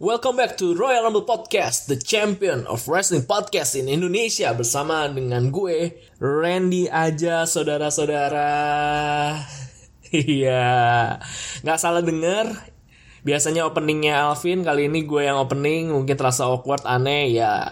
Welcome 0.00 0.40
back 0.40 0.56
to 0.64 0.72
Royal 0.72 1.04
Rumble 1.04 1.28
Podcast, 1.28 1.84
the 1.84 2.00
champion 2.00 2.64
of 2.64 2.88
wrestling 2.88 3.28
podcast 3.28 3.76
in 3.76 3.84
Indonesia 3.84 4.48
bersama 4.56 5.04
dengan 5.12 5.52
gue, 5.52 5.92
Randy 6.16 6.88
aja 6.88 7.44
saudara-saudara. 7.44 8.48
Iya, 10.08 11.20
nggak 11.60 11.76
salah 11.76 12.00
denger. 12.00 12.48
Biasanya 13.28 13.68
openingnya 13.68 14.24
Alvin, 14.24 14.64
kali 14.64 14.88
ini 14.88 15.04
gue 15.04 15.20
yang 15.28 15.36
opening, 15.36 15.92
mungkin 15.92 16.16
terasa 16.16 16.48
awkward, 16.48 16.80
aneh, 16.88 17.36
ya 17.36 17.68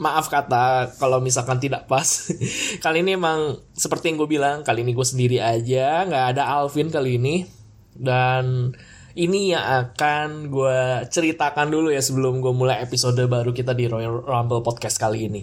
maaf 0.00 0.32
kata 0.32 0.96
kalau 0.96 1.20
misalkan 1.20 1.60
tidak 1.60 1.84
pas. 1.84 2.32
kali 2.84 3.04
ini 3.04 3.20
emang 3.20 3.60
seperti 3.76 4.08
yang 4.08 4.24
gue 4.24 4.40
bilang, 4.40 4.64
kali 4.64 4.88
ini 4.88 4.96
gue 4.96 5.04
sendiri 5.04 5.36
aja, 5.44 6.08
nggak 6.08 6.32
ada 6.32 6.48
Alvin 6.48 6.88
kali 6.88 7.20
ini. 7.20 7.44
Dan 7.92 8.72
ini 9.18 9.50
yang 9.50 9.66
akan 9.90 10.46
gue 10.46 10.78
ceritakan 11.10 11.74
dulu 11.74 11.90
ya 11.90 11.98
sebelum 11.98 12.38
gue 12.38 12.54
mulai 12.54 12.78
episode 12.86 13.18
baru 13.26 13.50
kita 13.50 13.74
di 13.74 13.90
Royal 13.90 14.22
Rumble 14.22 14.62
Podcast 14.62 14.94
kali 14.94 15.26
ini. 15.26 15.42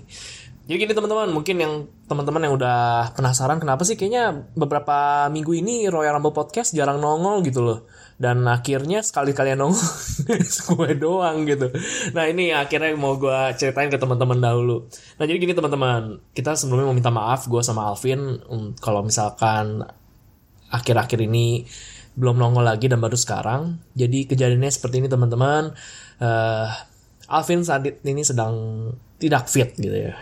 Jadi 0.66 0.82
gini 0.82 0.94
teman-teman, 0.98 1.30
mungkin 1.30 1.62
yang 1.62 1.74
teman-teman 2.10 2.42
yang 2.42 2.58
udah 2.58 3.14
penasaran 3.14 3.62
kenapa 3.62 3.86
sih 3.86 3.94
kayaknya 3.94 4.50
beberapa 4.58 5.30
minggu 5.30 5.62
ini 5.62 5.86
Royal 5.92 6.18
Rumble 6.18 6.34
Podcast 6.34 6.74
jarang 6.74 7.04
nongol 7.04 7.46
gitu 7.46 7.62
loh. 7.62 7.80
Dan 8.16 8.48
akhirnya 8.48 9.04
sekali-kali 9.04 9.54
nongol 9.54 9.78
gue 10.72 10.90
doang 10.98 11.46
gitu. 11.46 11.70
Nah 12.18 12.26
ini 12.32 12.56
akhirnya 12.56 12.96
mau 12.98 13.20
gue 13.20 13.54
ceritain 13.60 13.92
ke 13.92 14.00
teman-teman 14.00 14.40
dahulu. 14.40 14.88
Nah 15.20 15.24
jadi 15.28 15.38
gini 15.38 15.54
teman-teman, 15.54 16.24
kita 16.34 16.58
sebelumnya 16.58 16.88
mau 16.90 16.98
minta 16.98 17.14
maaf 17.14 17.46
gue 17.46 17.62
sama 17.62 17.92
Alvin 17.92 18.40
um, 18.50 18.72
kalau 18.82 19.06
misalkan 19.06 19.86
akhir-akhir 20.72 21.20
ini 21.30 21.68
belum 22.16 22.40
nongol 22.40 22.64
lagi 22.64 22.88
dan 22.88 23.04
baru 23.04 23.20
sekarang. 23.20 23.80
Jadi 23.94 24.28
kejadiannya 24.32 24.72
seperti 24.72 25.04
ini 25.04 25.08
teman-teman. 25.12 25.76
Uh, 26.20 26.72
Alvin 27.28 27.62
saat 27.66 27.84
ini 27.84 28.24
sedang 28.24 28.56
tidak 29.20 29.52
fit 29.52 29.76
gitu 29.76 30.12
ya. 30.12 30.16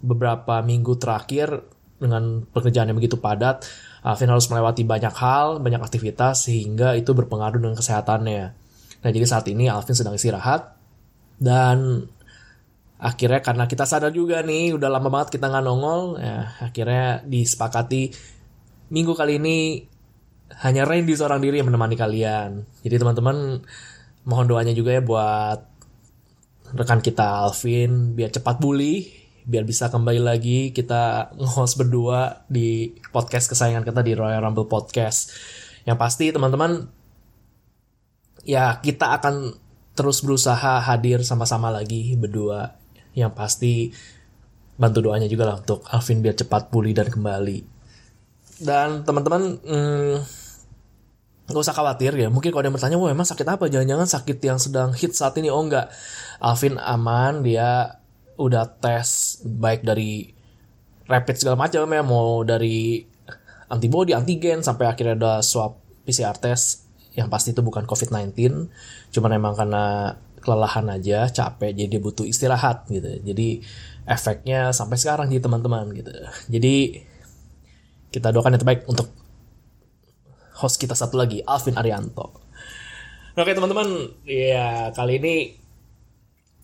Beberapa 0.00 0.64
minggu 0.64 0.96
terakhir 0.96 1.64
dengan 2.00 2.44
pekerjaan 2.48 2.90
yang 2.90 2.98
begitu 2.98 3.16
padat, 3.20 3.64
Alvin 4.04 4.28
harus 4.28 4.48
melewati 4.52 4.84
banyak 4.84 5.14
hal, 5.16 5.60
banyak 5.60 5.80
aktivitas 5.80 6.48
sehingga 6.48 6.92
itu 6.96 7.16
berpengaruh 7.16 7.60
dengan 7.60 7.76
kesehatannya. 7.76 8.44
Nah 9.04 9.10
jadi 9.12 9.24
saat 9.24 9.48
ini 9.48 9.68
Alvin 9.68 9.96
sedang 9.96 10.16
istirahat 10.16 10.76
dan 11.40 12.08
akhirnya 13.00 13.40
karena 13.44 13.64
kita 13.68 13.84
sadar 13.84 14.12
juga 14.12 14.40
nih 14.40 14.76
udah 14.76 14.88
lama 14.88 15.08
banget 15.12 15.36
kita 15.36 15.48
nggak 15.48 15.64
nongol, 15.64 16.20
ya 16.20 16.52
akhirnya 16.60 17.20
disepakati 17.24 18.12
minggu 18.92 19.12
kali 19.16 19.40
ini 19.40 19.88
hanya 20.62 20.86
Randy 20.86 21.16
seorang 21.16 21.42
diri 21.42 21.58
yang 21.58 21.68
menemani 21.72 21.98
kalian. 21.98 22.62
Jadi 22.86 22.94
teman-teman 23.00 23.64
mohon 24.28 24.46
doanya 24.46 24.70
juga 24.70 24.94
ya 24.94 25.02
buat 25.02 25.60
rekan 26.74 27.02
kita 27.02 27.46
Alvin 27.46 28.14
biar 28.18 28.30
cepat 28.34 28.58
pulih, 28.58 29.06
biar 29.44 29.62
bisa 29.66 29.92
kembali 29.92 30.20
lagi 30.22 30.70
kita 30.72 31.34
nge-host 31.36 31.76
berdua 31.78 32.46
di 32.50 32.96
podcast 33.12 33.50
kesayangan 33.52 33.84
kita 33.84 34.00
di 34.00 34.12
Royal 34.16 34.42
Rumble 34.42 34.70
Podcast. 34.70 35.34
Yang 35.84 35.98
pasti 36.00 36.24
teman-teman 36.32 36.88
ya 38.44 38.78
kita 38.80 39.16
akan 39.20 39.56
terus 39.94 40.24
berusaha 40.24 40.82
hadir 40.82 41.22
sama-sama 41.22 41.70
lagi 41.70 42.16
berdua. 42.16 42.74
Yang 43.14 43.32
pasti 43.38 43.72
bantu 44.74 45.06
doanya 45.06 45.30
juga 45.30 45.46
lah 45.46 45.56
untuk 45.62 45.86
Alvin 45.86 46.18
biar 46.18 46.34
cepat 46.34 46.72
pulih 46.72 46.90
dan 46.96 47.06
kembali. 47.06 47.58
Dan 48.58 49.06
teman-teman 49.06 49.60
hmm, 49.62 50.43
Gak 51.44 51.60
usah 51.60 51.76
khawatir 51.76 52.16
ya, 52.16 52.32
mungkin 52.32 52.48
kalau 52.48 52.64
ada 52.64 52.68
yang 52.72 52.76
bertanya, 52.80 52.96
wah 52.96 53.12
emang 53.12 53.28
sakit 53.28 53.44
apa? 53.44 53.68
Jangan-jangan 53.68 54.08
sakit 54.08 54.38
yang 54.40 54.56
sedang 54.56 54.96
hit 54.96 55.12
saat 55.12 55.36
ini? 55.36 55.52
Oh 55.52 55.60
enggak, 55.60 55.92
Alvin 56.40 56.80
aman, 56.80 57.44
dia 57.44 58.00
udah 58.40 58.64
tes 58.80 59.38
baik 59.44 59.84
dari 59.84 60.32
rapid 61.04 61.36
segala 61.36 61.60
macam 61.60 61.84
ya, 61.84 62.00
mau 62.00 62.40
dari 62.48 63.04
antibody, 63.68 64.16
antigen, 64.16 64.64
sampai 64.64 64.88
akhirnya 64.88 65.20
ada 65.20 65.34
swab 65.44 65.76
PCR 66.08 66.32
test, 66.40 66.88
yang 67.12 67.28
pasti 67.28 67.52
itu 67.52 67.60
bukan 67.60 67.84
COVID-19, 67.84 68.32
cuman 69.12 69.30
emang 69.36 69.52
karena 69.52 70.16
kelelahan 70.40 70.88
aja, 70.92 71.28
capek, 71.28 71.72
jadi 71.72 71.96
butuh 72.00 72.28
istirahat 72.28 72.84
gitu. 72.92 73.20
Jadi 73.24 73.64
efeknya 74.04 74.72
sampai 74.76 75.00
sekarang 75.00 75.32
di 75.32 75.40
teman-teman 75.40 75.88
gitu. 75.96 76.12
Jadi 76.52 77.00
kita 78.12 78.28
doakan 78.32 78.56
yang 78.56 78.62
terbaik 78.62 78.82
untuk 78.84 79.08
host 80.64 80.80
kita 80.80 80.96
satu 80.96 81.20
lagi, 81.20 81.44
Alvin 81.44 81.76
Arianto. 81.76 82.32
Oke 83.36 83.52
teman-teman, 83.52 84.08
ya 84.24 84.88
kali 84.96 85.20
ini 85.20 85.34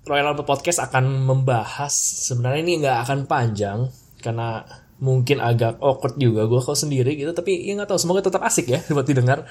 Royal 0.08 0.32
Rumble 0.32 0.48
Podcast 0.48 0.80
akan 0.80 1.28
membahas 1.28 1.92
sebenarnya 2.24 2.60
ini 2.64 2.72
nggak 2.80 2.98
akan 3.04 3.18
panjang 3.28 3.78
karena 4.24 4.64
mungkin 5.00 5.40
agak 5.40 5.80
awkward 5.80 6.16
juga 6.16 6.44
gue 6.44 6.60
kalau 6.60 6.76
sendiri 6.76 7.16
gitu 7.16 7.32
tapi 7.32 7.64
ya 7.64 7.76
nggak 7.76 7.88
tahu 7.88 8.00
semoga 8.00 8.20
tetap 8.24 8.44
asik 8.44 8.68
ya 8.68 8.80
buat 8.94 9.08
didengar 9.08 9.48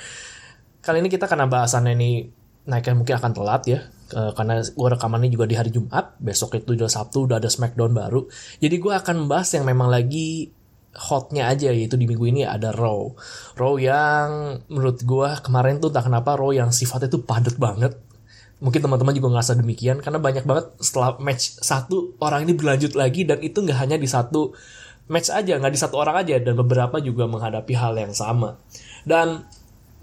kali 0.82 1.02
ini 1.02 1.10
kita 1.10 1.26
karena 1.26 1.50
bahasannya 1.50 1.94
ini 1.98 2.30
naiknya 2.70 2.94
mungkin 2.98 3.16
akan 3.18 3.32
telat 3.34 3.64
ya 3.66 3.80
karena 4.10 4.62
gue 4.62 4.88
rekamannya 4.94 5.30
juga 5.30 5.46
di 5.50 5.58
hari 5.58 5.74
Jumat 5.74 6.18
besok 6.22 6.58
itu 6.58 6.78
udah 6.78 6.90
Sabtu 6.90 7.30
udah 7.30 7.42
ada 7.42 7.50
Smackdown 7.50 7.94
baru 7.94 8.30
jadi 8.62 8.76
gue 8.78 8.94
akan 8.94 9.26
membahas 9.26 9.50
yang 9.58 9.66
memang 9.66 9.90
lagi 9.90 10.54
hotnya 10.96 11.50
aja 11.50 11.70
yaitu 11.70 11.96
di 11.96 12.10
minggu 12.10 12.26
ini 12.26 12.42
ada 12.46 12.74
Raw. 12.74 13.14
Raw 13.56 13.74
yang 13.78 14.60
menurut 14.72 15.06
gue 15.06 15.30
kemarin 15.46 15.78
tuh 15.78 15.94
tak 15.94 16.10
kenapa 16.10 16.34
Raw 16.36 16.50
yang 16.50 16.74
sifatnya 16.74 17.10
tuh 17.12 17.22
padat 17.22 17.56
banget. 17.62 17.94
Mungkin 18.60 18.84
teman-teman 18.84 19.16
juga 19.16 19.32
ngerasa 19.38 19.56
demikian 19.56 20.04
karena 20.04 20.20
banyak 20.20 20.44
banget 20.44 20.76
setelah 20.84 21.16
match 21.22 21.64
satu 21.64 22.20
orang 22.20 22.44
ini 22.44 22.54
berlanjut 22.58 22.92
lagi 22.98 23.24
dan 23.24 23.40
itu 23.40 23.64
nggak 23.64 23.80
hanya 23.80 23.96
di 23.96 24.10
satu 24.10 24.52
match 25.08 25.32
aja, 25.32 25.56
nggak 25.58 25.74
di 25.74 25.80
satu 25.80 25.96
orang 25.96 26.26
aja 26.26 26.36
dan 26.44 26.54
beberapa 26.60 27.00
juga 27.00 27.26
menghadapi 27.26 27.74
hal 27.78 27.96
yang 27.96 28.12
sama. 28.12 28.60
Dan 29.08 29.48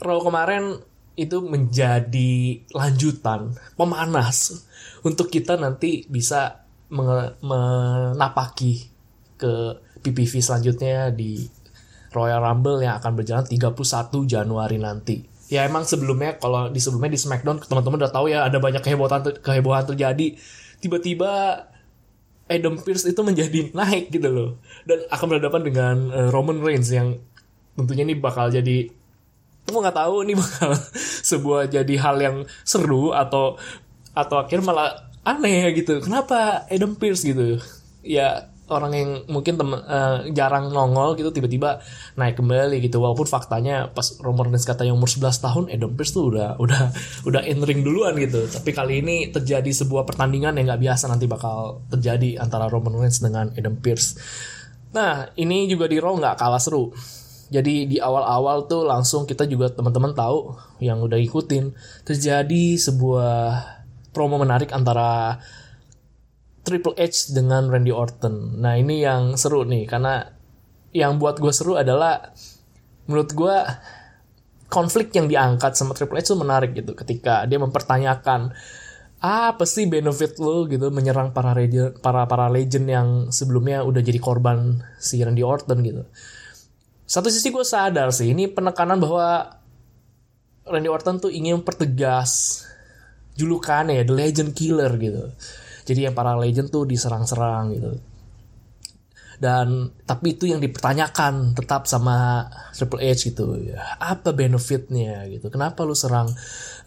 Raw 0.01 0.21
kemarin 0.25 0.81
itu 1.17 1.41
menjadi 1.41 2.61
lanjutan 2.77 3.57
pemanas 3.77 4.65
untuk 5.01 5.33
kita 5.33 5.57
nanti 5.57 6.05
bisa 6.09 6.65
menapaki 6.93 8.89
ke 9.41 9.81
PPV 10.07 10.39
selanjutnya 10.39 11.11
di 11.11 11.43
Royal 12.15 12.39
Rumble 12.39 12.81
yang 12.81 13.03
akan 13.03 13.13
berjalan 13.19 13.45
31 13.45 13.75
Januari 14.31 14.79
nanti. 14.79 15.27
Ya 15.51 15.67
emang 15.67 15.87
sebelumnya 15.87 16.39
kalau 16.39 16.71
di 16.71 16.79
sebelumnya 16.79 17.15
di 17.15 17.21
SmackDown 17.21 17.63
teman-teman 17.67 18.03
udah 18.03 18.13
tahu 18.15 18.27
ya 18.31 18.47
ada 18.47 18.59
banyak 18.59 18.83
kehebohan 18.83 19.23
kehebohan 19.43 19.85
terjadi. 19.85 20.39
Tiba-tiba 20.79 21.63
Adam 22.47 22.79
Pearce 22.79 23.07
itu 23.07 23.21
menjadi 23.27 23.71
naik 23.79 24.15
gitu 24.15 24.29
loh 24.31 24.51
dan 24.87 25.03
akan 25.11 25.27
berhadapan 25.27 25.63
dengan 25.67 25.97
uh, 26.15 26.29
Roman 26.31 26.63
Reigns 26.63 26.91
yang 26.95 27.19
tentunya 27.75 28.07
ini 28.07 28.17
bakal 28.17 28.49
jadi 28.49 28.89
aku 29.67 29.77
nggak 29.83 29.99
tahu 29.99 30.25
ini 30.25 30.35
bakal 30.43 30.73
sebuah 31.27 31.69
jadi 31.69 31.95
hal 31.99 32.17
yang 32.23 32.37
seru 32.63 33.13
atau 33.13 33.59
atau 34.17 34.37
akhir 34.41 34.65
malah 34.65 35.11
aneh 35.27 35.75
gitu 35.75 36.01
kenapa 36.01 36.65
Adam 36.71 36.95
Pearce 36.95 37.27
gitu 37.27 37.59
ya 38.07 38.49
orang 38.67 38.93
yang 38.95 39.11
mungkin 39.31 39.55
tem 39.55 39.71
uh, 39.71 40.27
jarang 40.35 40.75
nongol 40.75 41.15
gitu 41.15 41.31
tiba-tiba 41.31 41.79
naik 42.19 42.39
kembali 42.39 42.83
gitu. 42.83 42.99
Walaupun 42.99 43.27
faktanya 43.27 43.91
pas 43.95 44.19
Roman 44.19 44.51
Reigns 44.51 44.67
katanya 44.67 44.93
umur 44.95 45.07
11 45.07 45.39
tahun 45.39 45.65
Adam 45.71 45.95
Pearce 45.95 46.13
tuh 46.15 46.35
udah 46.35 46.59
udah 46.59 46.83
udah 47.29 47.43
in 47.47 47.63
ring 47.63 47.87
duluan 47.87 48.19
gitu. 48.19 48.47
Tapi 48.51 48.71
kali 48.75 49.03
ini 49.03 49.31
terjadi 49.31 49.71
sebuah 49.71 50.03
pertandingan 50.03 50.59
yang 50.59 50.67
nggak 50.75 50.83
biasa 50.83 51.07
nanti 51.07 51.31
bakal 51.31 51.87
terjadi 51.91 52.43
antara 52.43 52.67
Roman 52.67 52.99
Reigns 52.99 53.23
dengan 53.23 53.55
Adam 53.55 53.79
Pearce. 53.79 54.19
Nah 54.95 55.31
ini 55.39 55.71
juga 55.71 55.87
di 55.87 56.03
Raw 56.03 56.15
nggak 56.19 56.37
kalah 56.39 56.63
seru. 56.63 56.91
Jadi 57.47 57.87
di 57.87 57.97
awal-awal 58.03 58.67
tuh 58.67 58.83
langsung 58.83 59.23
kita 59.23 59.47
juga 59.47 59.71
teman-teman 59.71 60.11
tahu 60.11 60.59
yang 60.83 60.99
udah 60.99 61.15
ikutin 61.15 61.71
terjadi 62.03 62.75
sebuah 62.75 63.63
promo 64.11 64.43
menarik 64.43 64.75
antara 64.75 65.39
Triple 66.67 66.99
H 66.99 67.31
dengan 67.31 67.71
Randy 67.71 67.95
Orton. 67.95 68.59
Nah 68.59 68.75
ini 68.75 69.07
yang 69.07 69.39
seru 69.39 69.63
nih 69.63 69.87
karena 69.87 70.27
yang 70.91 71.23
buat 71.23 71.39
gue 71.39 71.55
seru 71.55 71.79
adalah 71.79 72.35
menurut 73.07 73.31
gue 73.31 73.57
konflik 74.67 75.15
yang 75.15 75.31
diangkat 75.31 75.79
sama 75.79 75.95
Triple 75.95 76.19
H 76.19 76.27
itu 76.27 76.35
menarik 76.35 76.75
gitu 76.75 76.99
ketika 76.99 77.47
dia 77.47 77.63
mempertanyakan 77.63 78.51
apa 79.23 79.65
sih 79.65 79.87
benefit 79.87 80.37
lo 80.43 80.67
gitu 80.67 80.91
menyerang 80.91 81.31
para 81.31 81.55
legend, 81.55 82.03
para 82.03 82.27
para 82.27 82.51
legend 82.51 82.87
yang 82.91 83.09
sebelumnya 83.31 83.87
udah 83.87 84.03
jadi 84.03 84.19
korban 84.19 84.83
si 84.99 85.23
Randy 85.23 85.47
Orton 85.47 85.79
gitu. 85.87 86.03
Satu 87.07 87.31
sisi 87.31 87.55
gue 87.55 87.63
sadar 87.63 88.11
sih 88.11 88.35
ini 88.35 88.51
penekanan 88.51 88.99
bahwa 88.99 89.55
Randy 90.67 90.91
Orton 90.91 91.23
tuh 91.23 91.31
ingin 91.31 91.63
mempertegas 91.63 92.67
julukannya 93.39 94.03
ya 94.03 94.05
The 94.05 94.15
Legend 94.19 94.51
Killer 94.59 94.91
gitu 94.99 95.31
jadi 95.87 96.11
yang 96.11 96.15
para 96.19 96.35
legend 96.35 96.69
tuh 96.69 96.83
diserang-serang 96.85 97.65
gitu. 97.73 97.91
Dan 99.37 99.93
tapi 100.09 100.33
itu 100.33 100.49
yang 100.49 100.65
dipertanyakan 100.65 101.53
tetap 101.53 101.85
sama 101.85 102.49
Triple 102.73 103.05
H 103.05 103.29
gitu. 103.29 103.53
Apa 104.01 104.33
benefitnya 104.33 105.29
gitu? 105.29 105.53
Kenapa 105.53 105.85
lu 105.85 105.93
serang 105.93 106.33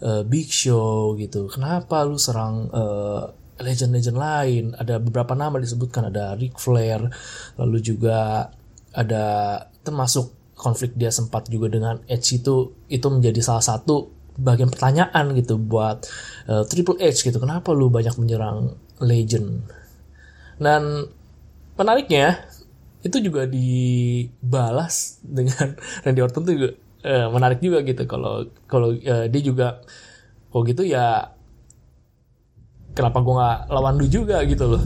uh, 0.02 0.22
Big 0.26 0.50
Show 0.50 1.14
gitu? 1.14 1.46
Kenapa 1.46 2.02
lu 2.02 2.18
serang 2.18 2.66
uh, 2.74 3.30
legend-legend 3.62 4.18
lain? 4.18 4.64
Ada 4.74 4.98
beberapa 4.98 5.38
nama 5.38 5.62
disebutkan. 5.62 6.10
Ada 6.10 6.34
Ric 6.34 6.58
Flair 6.58 7.06
lalu 7.54 7.78
juga 7.80 8.50
ada 8.90 9.24
termasuk 9.86 10.34
konflik 10.58 10.98
dia 10.98 11.14
sempat 11.14 11.46
juga 11.46 11.70
dengan 11.70 12.02
Edge 12.10 12.42
itu 12.42 12.84
itu 12.90 13.06
menjadi 13.06 13.40
salah 13.40 13.62
satu 13.62 14.10
bagian 14.36 14.74
pertanyaan 14.74 15.38
gitu 15.38 15.54
buat 15.54 16.02
uh, 16.50 16.66
Triple 16.66 16.98
H 16.98 17.30
gitu. 17.30 17.38
Kenapa 17.38 17.70
lu 17.70 17.94
banyak 17.94 18.18
menyerang 18.18 18.74
legend. 19.00 19.64
Dan 20.60 21.08
menariknya 21.74 22.44
itu 23.00 23.16
juga 23.24 23.48
dibalas 23.48 25.16
dengan 25.36 25.76
Randy 26.04 26.20
Orton 26.20 26.42
tuh 26.44 26.54
juga 26.54 26.70
uh, 27.04 27.28
menarik 27.32 27.60
juga 27.64 27.80
gitu. 27.82 28.04
Kalau 28.04 28.46
kalau 28.68 28.92
uh, 28.94 29.26
dia 29.26 29.42
juga 29.42 29.80
kok 30.50 30.62
gitu 30.66 30.82
ya 30.82 31.30
kenapa 32.92 33.22
gue 33.22 33.34
nggak 33.34 33.60
lawan 33.72 33.94
lu 33.96 34.06
juga 34.06 34.44
gitu 34.44 34.76
loh. 34.76 34.84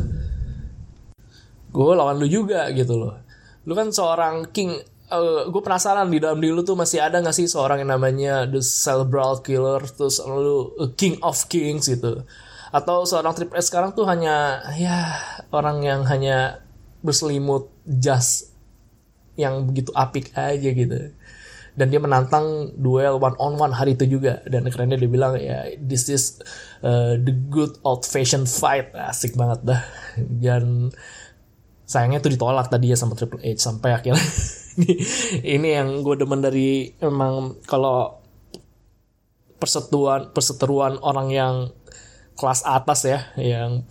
Gue 1.75 1.93
lawan 1.99 2.23
lu 2.23 2.31
juga 2.31 2.71
gitu 2.71 2.95
loh. 2.95 3.19
Lu 3.67 3.73
kan 3.75 3.91
seorang 3.91 4.55
king 4.55 4.79
uh, 5.11 5.51
gue 5.51 5.63
penasaran 5.63 6.07
di 6.09 6.19
dalam 6.23 6.39
diri 6.39 6.53
lu 6.55 6.63
tuh 6.63 6.79
masih 6.79 7.03
ada 7.03 7.21
gak 7.21 7.37
sih 7.37 7.51
seorang 7.51 7.83
yang 7.85 7.93
namanya 7.97 8.47
the 8.49 8.63
cerebral 8.63 9.41
killer 9.43 9.83
terus 9.85 10.23
lu 10.25 10.73
uh, 10.79 10.91
king 10.95 11.19
of 11.21 11.37
kings 11.51 11.91
gitu 11.91 12.25
atau 12.75 13.07
seorang 13.07 13.39
triple 13.39 13.55
S 13.55 13.71
sekarang 13.71 13.95
tuh 13.95 14.03
hanya 14.11 14.59
ya 14.75 15.15
orang 15.55 15.87
yang 15.87 16.03
hanya 16.11 16.67
berselimut 17.07 17.71
jas 17.87 18.51
yang 19.39 19.71
begitu 19.71 19.95
apik 19.95 20.35
aja 20.35 20.71
gitu. 20.75 21.15
Dan 21.75 21.91
dia 21.91 21.99
menantang 21.99 22.71
duel 22.79 23.19
one 23.19 23.35
on 23.39 23.55
one 23.59 23.75
hari 23.75 23.95
itu 23.95 24.19
juga. 24.19 24.43
Dan 24.47 24.67
kerennya 24.71 24.99
dia 24.99 25.11
bilang 25.11 25.39
ya 25.39 25.71
this 25.79 26.11
is 26.11 26.43
uh, 26.83 27.15
the 27.19 27.35
good 27.51 27.79
old 27.87 28.03
fashioned 28.03 28.51
fight. 28.51 28.91
Asik 28.95 29.39
banget 29.39 29.63
dah. 29.63 29.83
Dan 30.19 30.91
sayangnya 31.87 32.23
itu 32.23 32.35
ditolak 32.35 32.71
tadi 32.71 32.91
ya 32.91 32.99
sama 32.99 33.15
Triple 33.15 33.43
H 33.43 33.63
sampai 33.63 33.91
akhirnya. 33.95 34.23
Ini, 34.75 34.91
ini 35.59 35.69
yang 35.79 36.03
gue 36.03 36.19
demen 36.19 36.43
dari 36.43 36.91
emang 36.99 37.59
kalau 37.67 38.23
persetuan 39.63 40.35
perseteruan 40.35 40.99
orang 41.03 41.29
yang 41.31 41.55
kelas 42.35 42.67
atas 42.67 43.07
ya 43.07 43.21
yang 43.39 43.87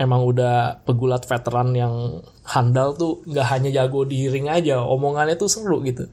emang 0.00 0.24
udah 0.24 0.80
pegulat 0.88 1.28
veteran 1.28 1.76
yang 1.76 2.24
handal 2.48 2.96
tuh 2.96 3.20
nggak 3.28 3.46
hanya 3.52 3.70
jago 3.70 4.08
di 4.08 4.32
ring 4.32 4.48
aja 4.48 4.80
omongannya 4.80 5.36
tuh 5.36 5.52
seru 5.52 5.84
gitu. 5.84 6.08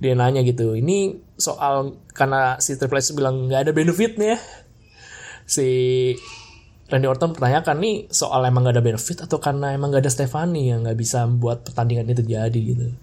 Dia 0.00 0.16
nanya 0.16 0.40
gitu 0.40 0.72
ini 0.72 1.20
soal 1.36 2.00
karena 2.16 2.56
si 2.60 2.80
Triple 2.80 3.00
H 3.00 3.12
bilang 3.12 3.48
nggak 3.48 3.68
ada 3.68 3.72
benefitnya. 3.76 4.40
Si 5.44 5.68
Randy 6.86 7.06
Orton 7.10 7.34
pertanyakan 7.34 7.82
nih 7.82 7.96
soal 8.14 8.46
emang 8.46 8.62
gak 8.62 8.78
ada 8.78 8.84
benefit 8.84 9.18
atau 9.26 9.42
karena 9.42 9.74
emang 9.74 9.90
gak 9.90 10.06
ada 10.06 10.12
Stephanie 10.14 10.70
yang 10.70 10.86
gak 10.86 10.94
bisa 10.94 11.26
membuat 11.26 11.66
pertandingan 11.66 12.06
itu 12.06 12.22
jadi 12.22 12.54
gitu? 12.54 12.94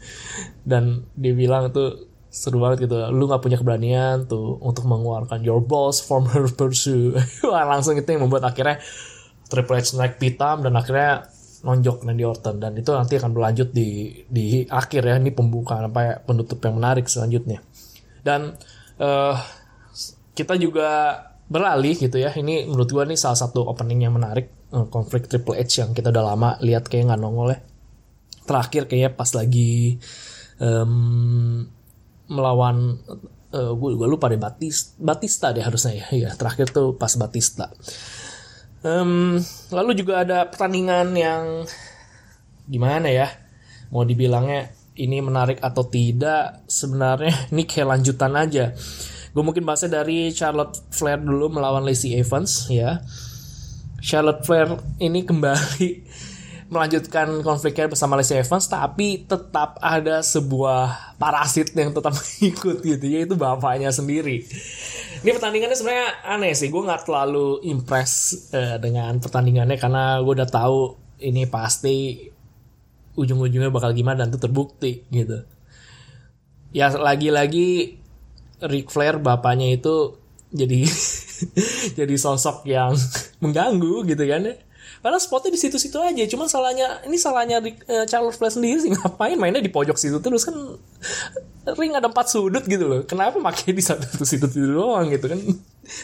Dan 0.64 1.04
dia 1.20 1.36
bilang 1.36 1.68
tuh 1.76 2.13
seru 2.34 2.58
banget 2.58 2.90
gitu. 2.90 2.98
Lu 3.14 3.30
nggak 3.30 3.46
punya 3.46 3.62
keberanian 3.62 4.26
tuh 4.26 4.58
untuk 4.58 4.90
mengeluarkan 4.90 5.46
your 5.46 5.62
balls 5.62 6.02
from 6.02 6.26
her 6.34 6.50
pursuit. 6.58 7.14
Wah 7.46 7.62
langsung 7.70 7.94
itu 7.94 8.10
yang 8.10 8.26
membuat 8.26 8.50
akhirnya 8.50 8.82
Triple 9.46 9.78
H 9.78 9.94
naik 9.94 10.18
pitam 10.18 10.66
dan 10.66 10.74
akhirnya 10.74 11.30
nonjok 11.62 12.02
Randy 12.02 12.26
Orton. 12.26 12.58
Dan 12.58 12.74
itu 12.74 12.90
nanti 12.90 13.22
akan 13.22 13.32
berlanjut 13.38 13.70
di 13.70 14.18
di 14.26 14.66
akhir 14.66 15.06
ya. 15.06 15.22
Ini 15.22 15.30
pembukaan 15.30 15.86
sampai 15.86 16.26
penutup 16.26 16.58
yang 16.66 16.82
menarik 16.82 17.06
selanjutnya. 17.06 17.62
Dan 18.26 18.58
uh, 18.98 19.38
kita 20.34 20.58
juga 20.58 21.22
beralih 21.46 21.94
gitu 21.94 22.18
ya. 22.18 22.34
Ini 22.34 22.66
menurut 22.66 22.90
gua 22.90 23.06
nih 23.06 23.20
salah 23.20 23.38
satu 23.38 23.62
opening 23.62 24.10
yang 24.10 24.18
menarik 24.18 24.74
uh, 24.74 24.90
konflik 24.90 25.30
Triple 25.30 25.54
H 25.62 25.86
yang 25.86 25.94
kita 25.94 26.10
udah 26.10 26.34
lama 26.34 26.58
lihat 26.66 26.90
kayak 26.90 27.14
nggak 27.14 27.22
nongol 27.22 27.54
ya. 27.54 27.62
Terakhir 28.44 28.90
kayaknya 28.90 29.14
pas 29.14 29.30
lagi 29.38 30.02
um, 30.58 31.62
melawan 32.34 32.98
uh, 33.54 33.58
eh, 33.58 33.72
gue 33.78 33.90
gue 33.94 34.08
lupa 34.10 34.26
deh 34.28 34.42
Batista, 34.42 34.98
Batista 34.98 35.48
deh 35.54 35.62
harusnya 35.62 35.94
ya. 35.94 36.08
Ya 36.12 36.30
terakhir 36.34 36.74
tuh 36.74 36.98
pas 36.98 37.14
Batista. 37.14 37.70
Um, 38.84 39.40
lalu 39.72 39.96
juga 39.96 40.28
ada 40.28 40.50
pertandingan 40.50 41.16
yang 41.16 41.64
gimana 42.68 43.08
ya? 43.08 43.32
Mau 43.94 44.04
dibilangnya 44.04 44.74
ini 44.98 45.22
menarik 45.22 45.62
atau 45.62 45.86
tidak? 45.88 46.66
Sebenarnya 46.68 47.32
ini 47.54 47.64
kayak 47.64 47.88
lanjutan 47.94 48.34
aja. 48.36 48.74
Gue 49.34 49.44
mungkin 49.46 49.66
bahasnya 49.66 50.04
dari 50.04 50.30
Charlotte 50.30 50.78
Flair 50.94 51.22
dulu 51.22 51.58
melawan 51.58 51.86
Lacey 51.86 52.18
Evans 52.18 52.70
ya. 52.70 53.02
Charlotte 54.04 54.44
Flair 54.44 54.68
ini 55.00 55.24
kembali 55.24 55.90
melanjutkan 56.74 57.46
konfliknya 57.46 57.94
bersama 57.94 58.18
Lacey 58.18 58.42
Evans 58.42 58.66
tapi 58.66 59.22
tetap 59.24 59.78
ada 59.78 60.26
sebuah 60.26 61.16
parasit 61.22 61.70
yang 61.78 61.94
tetap 61.94 62.18
ikut 62.50 62.82
gitu 62.82 63.06
ya 63.06 63.30
itu 63.30 63.38
bapaknya 63.38 63.94
sendiri. 63.94 64.42
Ini 65.24 65.32
pertandingannya 65.32 65.78
sebenarnya 65.78 66.10
aneh 66.26 66.52
sih 66.58 66.74
gue 66.74 66.82
nggak 66.82 67.06
terlalu 67.06 67.62
impress 67.70 68.12
uh, 68.52 68.82
dengan 68.82 69.22
pertandingannya 69.22 69.78
karena 69.78 70.20
gue 70.20 70.34
udah 70.34 70.50
tahu 70.50 70.98
ini 71.22 71.46
pasti 71.48 72.28
ujung-ujungnya 73.14 73.70
bakal 73.70 73.94
gimana 73.94 74.26
dan 74.26 74.34
itu 74.34 74.42
terbukti 74.42 75.06
gitu. 75.14 75.46
Ya 76.74 76.90
lagi-lagi 76.90 78.02
Ric 78.66 78.90
Flair 78.90 79.22
bapaknya 79.22 79.78
itu 79.78 80.18
jadi 80.50 80.90
jadi 82.02 82.16
sosok 82.18 82.66
yang 82.66 82.98
mengganggu 83.44 84.10
gitu 84.10 84.24
kan 84.26 84.50
ya 84.50 84.56
Padahal 85.04 85.20
spotnya 85.20 85.52
di 85.52 85.60
situ-situ 85.60 86.00
aja. 86.00 86.24
Cuman 86.32 86.48
salahnya 86.48 87.04
ini 87.04 87.20
salahnya 87.20 87.60
uh, 87.60 88.08
Charles 88.08 88.40
Flair 88.40 88.56
sendiri 88.56 88.80
sih 88.80 88.90
ngapain 88.96 89.36
mainnya 89.36 89.60
di 89.60 89.68
pojok 89.68 90.00
situ 90.00 90.24
terus 90.24 90.48
kan 90.48 90.56
ring 91.76 91.92
ada 91.92 92.08
empat 92.08 92.32
sudut 92.32 92.64
gitu 92.64 92.88
loh. 92.88 93.04
Kenapa 93.04 93.44
pakai 93.44 93.76
di 93.76 93.84
satu 93.84 94.24
situ 94.32 94.48
itu 94.48 94.72
doang 94.72 95.12
gitu 95.12 95.28
kan? 95.28 95.40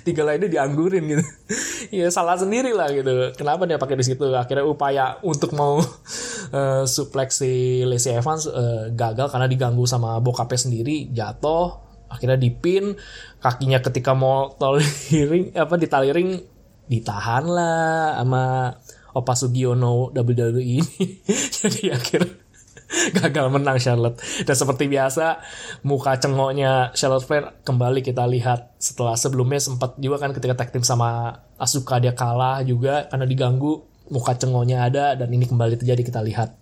Tiga 0.04 0.28
lainnya 0.28 0.52
dianggurin 0.52 1.08
gitu. 1.08 1.24
ya 2.04 2.12
salah 2.12 2.36
sendiri 2.36 2.76
lah 2.76 2.92
gitu. 2.92 3.32
Kenapa 3.40 3.64
dia 3.64 3.80
pakai 3.80 3.96
di 3.96 4.04
situ? 4.04 4.28
Akhirnya 4.36 4.68
upaya 4.68 5.16
untuk 5.24 5.56
mau 5.56 5.80
uh, 5.80 6.84
suplex 6.84 7.40
Lacey 7.88 8.20
Evans 8.20 8.52
uh, 8.52 8.92
gagal 8.92 9.32
karena 9.32 9.48
diganggu 9.48 9.88
sama 9.88 10.20
bokapnya 10.20 10.60
sendiri, 10.60 11.08
jatuh 11.16 11.88
akhirnya 12.10 12.42
dipin 12.42 12.98
kakinya 13.38 13.80
ketika 13.86 14.18
mau 14.18 14.50
tali 14.58 14.82
ring 15.30 15.54
apa 15.54 15.78
ditali 15.78 16.10
ring 16.10 16.42
ditahan 16.90 17.46
lah 17.46 18.18
sama 18.18 18.74
Opa 19.14 19.34
Sugiono 19.38 20.10
WWE 20.10 20.82
ini. 20.82 21.06
Jadi 21.56 21.94
akhirnya 21.94 22.50
gagal 22.90 23.46
menang 23.54 23.78
Charlotte. 23.78 24.18
Dan 24.42 24.56
seperti 24.58 24.90
biasa, 24.90 25.40
muka 25.86 26.18
cengoknya 26.18 26.90
Charlotte 26.98 27.26
Flair 27.26 27.46
kembali 27.62 28.02
kita 28.02 28.26
lihat 28.26 28.74
setelah 28.82 29.14
sebelumnya 29.14 29.62
sempat 29.62 29.96
juga 30.02 30.26
kan 30.26 30.34
ketika 30.34 30.66
tag 30.66 30.74
team 30.74 30.82
sama 30.82 31.38
Asuka 31.62 32.02
dia 32.02 32.18
kalah 32.18 32.66
juga 32.66 33.06
karena 33.08 33.30
diganggu 33.30 33.86
muka 34.10 34.34
cengoknya 34.34 34.90
ada 34.90 35.14
dan 35.14 35.30
ini 35.30 35.46
kembali 35.46 35.78
terjadi 35.78 36.02
kita 36.02 36.22
lihat. 36.26 36.58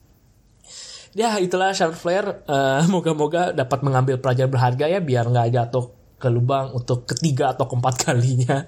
Ya 1.15 1.39
itulah 1.39 1.71
Charlotte 1.71 1.99
Flair. 1.99 2.43
Uh, 2.45 2.83
moga-moga 2.93 3.55
dapat 3.55 3.79
mengambil 3.81 4.19
pelajaran 4.19 4.51
berharga 4.51 4.85
ya 4.91 4.99
biar 4.99 5.31
nggak 5.31 5.49
jatuh 5.55 5.96
ke 6.17 6.27
lubang 6.33 6.73
untuk 6.73 7.05
ketiga 7.05 7.53
atau 7.53 7.69
keempat 7.69 7.95
kalinya. 8.09 8.65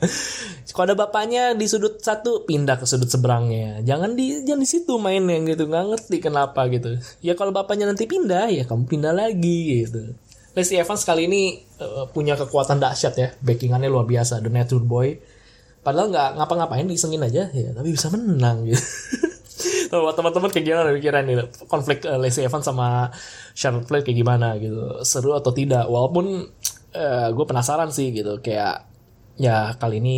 Kalau 0.69 0.85
ada 0.85 0.95
bapaknya 0.95 1.57
di 1.57 1.65
sudut 1.65 1.97
satu 1.97 2.45
pindah 2.45 2.77
ke 2.77 2.85
sudut 2.85 3.09
seberangnya. 3.09 3.81
Jangan 3.81 4.13
di 4.13 4.45
jangan 4.45 4.61
di 4.61 4.69
situ 4.69 4.93
main 5.01 5.25
yang 5.25 5.49
gitu 5.49 5.65
nggak 5.65 5.85
ngerti 5.97 6.17
kenapa 6.21 6.69
gitu. 6.69 7.01
Ya 7.25 7.33
kalau 7.33 7.49
bapaknya 7.49 7.89
nanti 7.89 8.05
pindah 8.05 8.53
ya 8.53 8.63
kamu 8.69 8.85
pindah 8.85 9.13
lagi 9.13 9.85
gitu. 9.85 10.13
Lacey 10.57 10.81
Evans 10.81 11.05
kali 11.05 11.29
ini 11.29 11.41
uh, 11.77 12.09
punya 12.09 12.33
kekuatan 12.33 12.81
dahsyat 12.81 13.13
ya, 13.15 13.29
backingannya 13.39 13.85
luar 13.85 14.09
biasa, 14.09 14.41
The 14.41 14.49
Nature 14.49 14.81
Boy. 14.81 15.15
Padahal 15.85 16.09
nggak 16.09 16.29
ngapa-ngapain 16.41 16.89
disengin 16.89 17.21
aja 17.21 17.47
ya, 17.53 17.69
tapi 17.71 17.93
bisa 17.93 18.09
menang 18.09 18.65
gitu. 18.65 18.81
Teman-teman 19.89 20.49
kayak 20.53 20.65
gimana 20.65 20.89
pikiran 20.93 21.23
nih 21.25 21.35
konflik 21.69 22.03
uh, 22.05 22.17
Lacey 22.17 22.45
Evans 22.45 22.65
sama 22.65 23.09
Charlotte 23.53 23.89
Flair 23.89 24.03
kayak 24.05 24.17
gimana 24.21 24.57
gitu 24.61 25.01
seru 25.01 25.33
atau 25.33 25.49
tidak 25.49 25.89
walaupun 25.89 26.45
uh, 26.93 27.27
gue 27.33 27.45
penasaran 27.45 27.89
sih 27.93 28.13
gitu. 28.13 28.39
Kayak 28.41 28.89
ya 29.39 29.73
kali 29.77 30.01
ini 30.01 30.17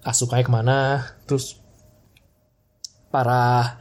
Asuka 0.00 0.40
ke 0.40 0.48
mana? 0.48 1.04
Terus 1.28 1.60
para 3.12 3.76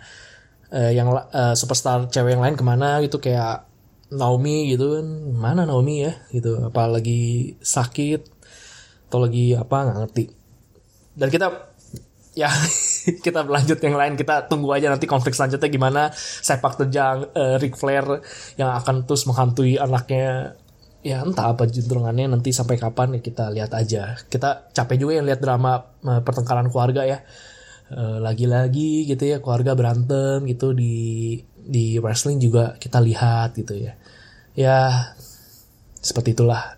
uh, 0.73 0.91
yang 0.91 1.13
uh, 1.15 1.55
superstar 1.55 2.11
cewek 2.11 2.35
yang 2.35 2.43
lain 2.43 2.59
ke 2.59 2.65
mana 2.65 2.99
gitu? 3.03 3.23
Kayak 3.23 3.69
Naomi 4.11 4.73
gitu 4.73 4.99
kan. 4.99 5.07
Mana 5.31 5.63
Naomi 5.63 6.03
ya? 6.03 6.13
Gitu. 6.33 6.59
Apalagi 6.59 7.55
sakit? 7.63 8.21
Atau 9.07 9.19
lagi 9.23 9.55
apa? 9.55 9.77
Nggak 9.87 9.97
ngerti. 10.03 10.23
Dan 11.15 11.29
kita 11.31 11.47
ya 12.35 12.51
kita 13.25 13.47
berlanjut 13.47 13.79
yang 13.79 13.95
lain. 13.95 14.13
Kita 14.19 14.51
tunggu 14.51 14.75
aja 14.75 14.91
nanti 14.91 15.07
konflik 15.07 15.31
selanjutnya 15.31 15.69
gimana. 15.71 16.01
Sepak 16.15 16.83
terjang 16.83 17.31
uh, 17.31 17.55
Ric 17.55 17.79
Flair 17.79 18.19
yang 18.59 18.75
akan 18.75 19.07
terus 19.07 19.23
menghantui 19.23 19.79
anaknya 19.79 20.58
ya 20.99 21.23
entah 21.23 21.55
apa 21.55 21.63
juntrungannya 21.63 22.27
nanti 22.27 22.51
sampai 22.51 22.75
kapan 22.75 23.19
ya 23.19 23.21
kita 23.23 23.45
lihat 23.55 23.71
aja. 23.75 24.19
Kita 24.27 24.71
capek 24.75 24.97
juga 24.99 25.13
yang 25.19 25.27
lihat 25.27 25.39
drama 25.39 25.79
uh, 26.03 26.21
pertengkaran 26.23 26.67
keluarga 26.67 27.07
ya. 27.07 27.19
Uh, 27.89 28.21
lagi-lagi 28.21 29.09
gitu 29.09 29.25
ya 29.25 29.41
keluarga 29.41 29.73
berantem 29.73 30.45
gitu 30.45 30.77
di 30.77 31.41
di 31.57 31.97
wrestling 31.97 32.37
juga 32.37 32.77
kita 32.77 33.01
lihat 33.01 33.57
gitu 33.57 33.73
ya. 33.79 33.97
Ya 34.53 34.77
seperti 35.99 36.35
itulah. 36.35 36.75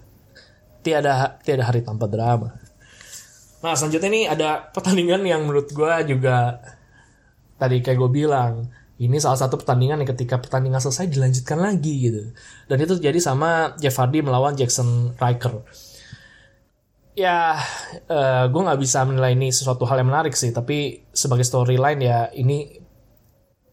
Tiada 0.81 1.37
tiada 1.45 1.67
hari 1.67 1.85
tanpa 1.85 2.09
drama. 2.09 2.57
Nah 3.61 3.73
selanjutnya 3.77 4.09
nih 4.09 4.25
ada 4.29 4.49
pertandingan 4.73 5.21
yang 5.21 5.45
menurut 5.45 5.69
gue 5.69 5.93
juga 6.09 6.57
tadi 7.61 7.77
kayak 7.85 7.97
gue 8.01 8.09
bilang 8.09 8.65
ini 9.01 9.17
salah 9.17 9.39
satu 9.41 9.58
pertandingan 9.58 10.05
yang 10.05 10.10
ketika 10.13 10.38
pertandingan 10.38 10.77
selesai 10.77 11.10
dilanjutkan 11.10 11.58
lagi 11.58 11.93
gitu. 12.05 12.22
Dan 12.70 12.77
itu 12.86 13.01
terjadi 13.01 13.17
sama 13.17 13.74
Jeff 13.81 13.98
Hardy 13.98 14.22
melawan 14.22 14.53
Jackson 14.53 15.17
Riker. 15.17 15.65
Ya 17.17 17.58
uh, 17.58 18.13
eh, 18.13 18.43
gue 18.46 18.62
nggak 18.62 18.77
bisa 18.77 19.01
menilai 19.03 19.34
ini 19.34 19.50
sesuatu 19.50 19.89
hal 19.89 20.05
yang 20.05 20.13
menarik 20.13 20.38
sih 20.38 20.53
tapi 20.53 21.01
sebagai 21.12 21.43
storyline 21.43 22.00
ya 22.00 22.29
ini 22.31 22.77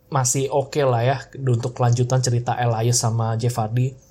masih 0.08 0.48
oke 0.48 0.74
okay 0.74 0.84
lah 0.88 1.04
ya 1.04 1.16
untuk 1.44 1.76
kelanjutan 1.76 2.24
cerita 2.24 2.56
Elias 2.56 2.98
sama 2.98 3.36
Jeff 3.36 3.54
Hardy 3.60 4.07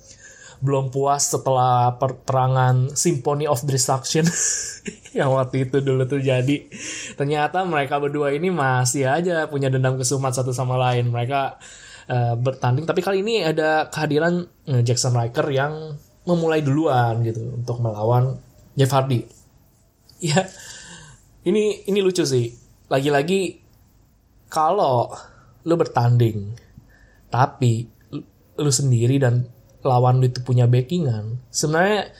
belum 0.58 0.90
puas 0.90 1.30
setelah 1.30 1.94
peperangan 1.96 2.90
Symphony 2.98 3.46
of 3.46 3.62
Destruction 3.62 4.26
yang 5.18 5.30
waktu 5.30 5.70
itu 5.70 5.78
dulu 5.78 6.02
terjadi. 6.04 6.66
Ternyata 7.14 7.62
mereka 7.62 8.02
berdua 8.02 8.34
ini 8.34 8.50
masih 8.50 9.06
aja 9.06 9.46
punya 9.46 9.70
dendam 9.70 9.94
kesumat 9.94 10.34
satu 10.34 10.50
sama 10.50 10.74
lain. 10.74 11.14
Mereka 11.14 11.40
uh, 12.10 12.34
bertanding, 12.34 12.84
tapi 12.84 13.00
kali 13.02 13.22
ini 13.22 13.46
ada 13.46 13.86
kehadiran 13.86 14.46
uh, 14.66 14.82
Jackson 14.82 15.14
Riker 15.14 15.46
yang 15.54 15.94
memulai 16.26 16.60
duluan 16.60 17.22
gitu 17.22 17.54
untuk 17.54 17.78
melawan 17.78 18.42
Jeff 18.74 18.90
Hardy. 18.90 19.22
Ya, 20.18 20.50
ini 21.46 21.86
ini 21.86 22.02
lucu 22.02 22.26
sih. 22.26 22.50
Lagi-lagi 22.90 23.62
kalau 24.50 25.14
lu 25.62 25.74
bertanding, 25.78 26.56
tapi 27.30 27.86
lu 28.58 28.72
sendiri 28.74 29.22
dan 29.22 29.46
lawan 29.82 30.18
lu 30.18 30.26
itu 30.26 30.42
punya 30.42 30.66
backingan, 30.66 31.38
sebenarnya 31.50 32.10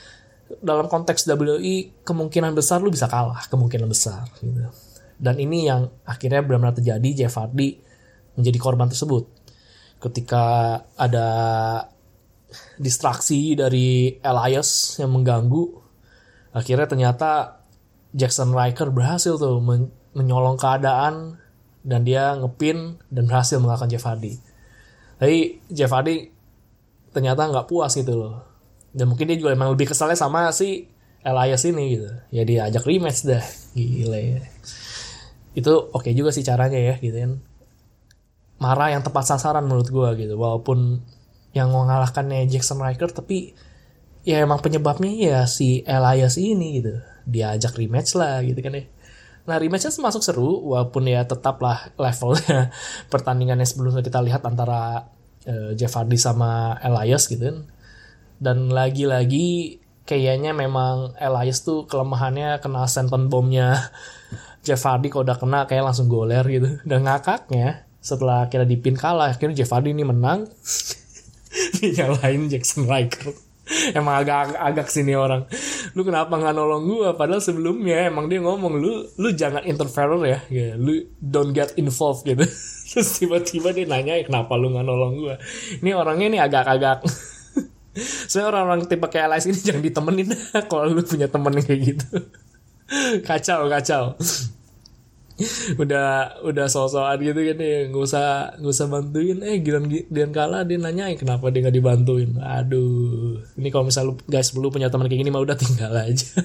dalam 0.62 0.88
konteks 0.88 1.28
WWE 1.28 2.04
kemungkinan 2.06 2.56
besar 2.56 2.80
lu 2.80 2.88
bisa 2.88 3.10
kalah, 3.10 3.44
kemungkinan 3.52 3.88
besar 3.88 4.24
gitu. 4.40 4.68
Dan 5.18 5.36
ini 5.42 5.66
yang 5.66 5.90
akhirnya 6.06 6.40
benar-benar 6.46 6.78
terjadi 6.78 7.26
Jeff 7.26 7.36
Hardy 7.36 7.76
menjadi 8.38 8.58
korban 8.62 8.86
tersebut. 8.86 9.26
Ketika 9.98 10.78
ada 10.94 11.28
distraksi 12.78 13.58
dari 13.58 14.14
Elias 14.22 14.96
yang 15.02 15.10
mengganggu, 15.10 15.74
akhirnya 16.54 16.86
ternyata 16.86 17.60
Jackson 18.14 18.54
Riker 18.54 18.88
berhasil 18.94 19.36
tuh 19.36 19.60
men 19.60 19.90
menyolong 20.16 20.56
keadaan 20.56 21.36
dan 21.84 22.00
dia 22.02 22.34
ngepin 22.34 22.98
dan 23.12 23.28
berhasil 23.28 23.60
mengalahkan 23.60 23.90
Jeff 23.92 24.06
Hardy. 24.08 24.40
Tapi 25.20 25.62
Jeff 25.68 25.92
Hardy 25.92 26.30
ternyata 27.12 27.48
nggak 27.48 27.66
puas 27.68 27.92
gitu 27.96 28.14
loh. 28.16 28.44
Dan 28.92 29.12
mungkin 29.12 29.28
dia 29.28 29.36
juga 29.36 29.52
emang 29.54 29.72
lebih 29.72 29.92
kesalnya 29.92 30.16
sama 30.16 30.48
si 30.50 30.88
Elias 31.22 31.62
ini 31.68 31.84
gitu. 31.98 32.08
Ya 32.32 32.42
dia 32.46 32.60
ajak 32.68 32.84
rematch 32.88 33.28
dah. 33.28 33.44
Gile 33.76 34.42
itu 35.58 35.74
oke 35.74 36.06
okay 36.06 36.12
juga 36.14 36.30
sih 36.30 36.46
caranya 36.46 36.78
ya 36.78 36.94
gitu 37.02 37.18
kan. 37.18 37.32
Marah 38.58 38.94
yang 38.94 39.02
tepat 39.02 39.26
sasaran 39.26 39.66
menurut 39.66 39.90
gue 39.90 40.08
gitu. 40.26 40.34
Walaupun 40.38 41.02
yang 41.54 41.74
mengalahkannya 41.74 42.46
Jackson 42.46 42.78
Riker 42.78 43.10
tapi 43.10 43.54
ya 44.22 44.44
emang 44.44 44.62
penyebabnya 44.62 45.10
ya 45.10 45.38
si 45.50 45.82
Elias 45.82 46.38
ini 46.38 46.82
gitu. 46.82 46.94
Dia 47.26 47.58
ajak 47.58 47.74
rematch 47.74 48.14
lah 48.14 48.42
gitu 48.46 48.58
kan 48.62 48.78
ya. 48.78 48.84
Nah 49.48 49.56
rematchnya 49.56 49.90
masuk 50.04 50.20
seru 50.20 50.60
walaupun 50.68 51.08
ya 51.08 51.24
tetaplah 51.24 51.90
levelnya 51.96 52.68
pertandingannya 53.12 53.64
sebelumnya 53.64 54.04
kita 54.04 54.20
lihat 54.20 54.44
antara 54.44 55.08
uh, 55.48 55.72
Jeff 55.72 55.96
Hardy 55.96 56.20
sama 56.20 56.76
Elias 56.84 57.26
gitu 57.26 57.48
kan. 57.48 57.58
Dan 58.38 58.70
lagi-lagi 58.70 59.80
kayaknya 60.04 60.54
memang 60.54 61.16
Elias 61.18 61.64
tuh 61.66 61.88
kelemahannya 61.88 62.60
kena 62.60 62.86
senton 62.86 63.26
bomnya 63.32 63.90
Jeff 64.66 64.84
Hardy 64.84 65.08
kalau 65.08 65.24
udah 65.26 65.38
kena 65.40 65.64
kayak 65.64 65.88
langsung 65.88 66.06
goler 66.06 66.44
gitu. 66.46 66.78
Dan 66.84 67.08
ngakaknya 67.08 67.88
setelah 67.98 68.46
kira 68.46 68.62
dipin 68.62 68.94
kalah 68.94 69.34
akhirnya 69.34 69.58
Jeff 69.64 69.74
Hardy 69.74 69.90
ini 69.90 70.06
menang 70.06 70.46
dinyalain 71.82 72.46
Jackson 72.46 72.86
Riker 72.86 73.34
emang 73.92 74.24
agak 74.24 74.54
agak 74.56 74.88
sini 74.88 75.12
orang 75.12 75.44
lu 75.96 76.02
kenapa 76.04 76.34
nggak 76.34 76.54
nolong 76.56 76.84
gua? 76.88 77.08
Padahal 77.14 77.40
sebelumnya 77.40 78.08
emang 78.08 78.26
dia 78.26 78.42
ngomong 78.42 78.74
lu 78.76 79.06
lu 79.16 79.28
jangan 79.32 79.64
interfere 79.64 80.16
ya 80.26 80.38
gitu. 80.48 80.74
lu 80.76 80.92
don't 81.20 81.52
get 81.54 81.72
involved 81.78 82.26
gitu. 82.26 82.44
Terus 82.88 83.08
tiba-tiba 83.20 83.72
dia 83.76 83.86
nanya 83.86 84.18
kenapa 84.24 84.56
lu 84.58 84.74
nggak 84.74 84.86
nolong 84.86 85.14
gua? 85.22 85.36
Ini 85.80 85.90
orangnya 85.94 86.26
ini 86.34 86.38
agak-agak 86.40 87.04
Soalnya 88.30 88.54
orang-orang 88.54 88.86
tipe 88.86 89.06
kayak 89.10 89.26
Alex 89.32 89.48
ini 89.48 89.58
jangan 89.68 89.82
ditemenin. 89.82 90.28
Kalau 90.66 90.90
lu 90.90 91.02
punya 91.06 91.30
temen 91.30 91.54
kayak 91.62 91.80
gitu. 91.82 92.08
kacau, 93.28 93.68
kacau 93.68 94.16
udah 95.82 96.42
udah 96.42 96.66
sosokan 96.66 97.18
gitu 97.22 97.38
kan 97.38 97.58
ya. 97.58 97.78
Nggak 97.90 98.04
usah 98.04 98.26
nggak 98.58 98.74
usah 98.74 98.86
bantuin. 98.90 99.38
Eh 99.46 99.62
giran 99.62 99.86
giran 99.86 100.32
kalah 100.34 100.66
dia 100.66 100.78
nanyain 100.78 101.14
kenapa 101.14 101.50
dia 101.54 101.62
nggak 101.66 101.76
dibantuin? 101.78 102.30
Aduh 102.42 103.38
ini 103.54 103.68
kalau 103.70 103.86
misal 103.86 104.10
lu 104.10 104.14
guys 104.26 104.50
perlu 104.50 104.70
punya 104.74 104.90
teman 104.90 105.06
kayak 105.06 105.22
gini 105.22 105.30
mah 105.30 105.42
udah 105.42 105.56
tinggal 105.58 105.94
aja. 105.94 106.28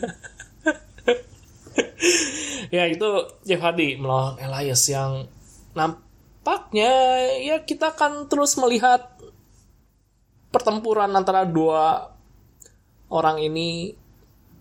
Ya 2.74 2.90
itu 2.90 3.06
Jeff 3.46 3.62
Hardy 3.62 4.02
melawan 4.02 4.34
Elias 4.42 4.90
yang 4.90 5.30
nampaknya 5.78 6.90
ya 7.38 7.62
kita 7.62 7.94
akan 7.94 8.26
terus 8.26 8.58
melihat 8.58 9.14
pertempuran 10.50 11.14
antara 11.14 11.46
dua 11.46 12.10
orang 13.14 13.46
ini 13.46 13.94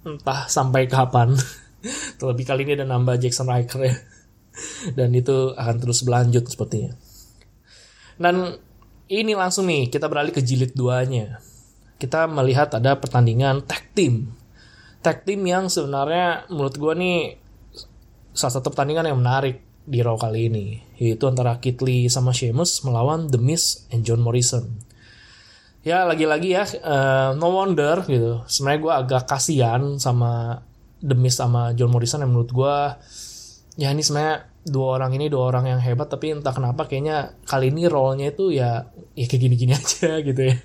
entah 0.04 0.44
sampai 0.44 0.84
kapan. 0.92 1.32
Terlebih 2.20 2.44
kali 2.44 2.68
ini 2.68 2.76
ada 2.76 2.84
nambah 2.84 3.16
Jackson 3.16 3.48
Riker 3.48 3.80
ya 3.80 3.96
dan 4.98 5.12
itu 5.12 5.56
akan 5.56 5.76
terus 5.80 6.04
berlanjut 6.04 6.44
sepertinya. 6.48 6.92
Dan 8.16 8.56
ini 9.12 9.32
langsung 9.36 9.68
nih 9.68 9.92
kita 9.92 10.08
beralih 10.08 10.32
ke 10.32 10.40
jilid 10.40 10.72
duanya. 10.72 11.40
Kita 12.00 12.26
melihat 12.26 12.72
ada 12.74 12.98
pertandingan 12.98 13.62
tag 13.66 13.92
team. 13.94 14.32
Tag 15.02 15.26
team 15.26 15.42
yang 15.46 15.66
sebenarnya 15.66 16.46
menurut 16.50 16.74
gue 16.78 16.94
nih 16.96 17.18
salah 18.32 18.54
satu 18.58 18.72
pertandingan 18.72 19.12
yang 19.12 19.20
menarik 19.20 19.60
di 19.82 19.98
Raw 20.00 20.14
kali 20.18 20.48
ini. 20.50 20.66
Yaitu 20.98 21.26
antara 21.26 21.58
Kit 21.58 21.82
Lee 21.82 22.08
sama 22.08 22.32
Sheamus 22.32 22.82
melawan 22.86 23.28
The 23.28 23.38
Miz 23.38 23.86
and 23.90 24.06
John 24.06 24.22
Morrison. 24.22 24.82
Ya 25.82 26.06
lagi-lagi 26.06 26.54
ya 26.54 26.62
uh, 26.62 27.34
no 27.34 27.50
wonder 27.50 28.06
gitu. 28.06 28.46
Sebenarnya 28.46 28.80
gue 28.80 28.92
agak 28.94 29.22
kasihan 29.26 29.98
sama 29.98 30.62
The 31.02 31.18
Miz 31.18 31.34
sama 31.34 31.74
John 31.74 31.90
Morrison 31.90 32.22
yang 32.22 32.30
menurut 32.30 32.54
gue 32.54 32.76
ya 33.80 33.88
ini 33.88 34.04
sebenarnya 34.04 34.52
dua 34.62 35.00
orang 35.00 35.16
ini 35.18 35.26
dua 35.32 35.50
orang 35.50 35.74
yang 35.74 35.80
hebat 35.82 36.06
tapi 36.06 36.36
entah 36.36 36.54
kenapa 36.54 36.86
kayaknya 36.86 37.34
kali 37.48 37.72
ini 37.72 37.90
role-nya 37.90 38.30
itu 38.30 38.52
ya 38.52 38.86
ya 39.16 39.24
kayak 39.26 39.40
gini-gini 39.42 39.72
aja 39.80 40.20
gitu 40.20 40.42
ya. 40.52 40.56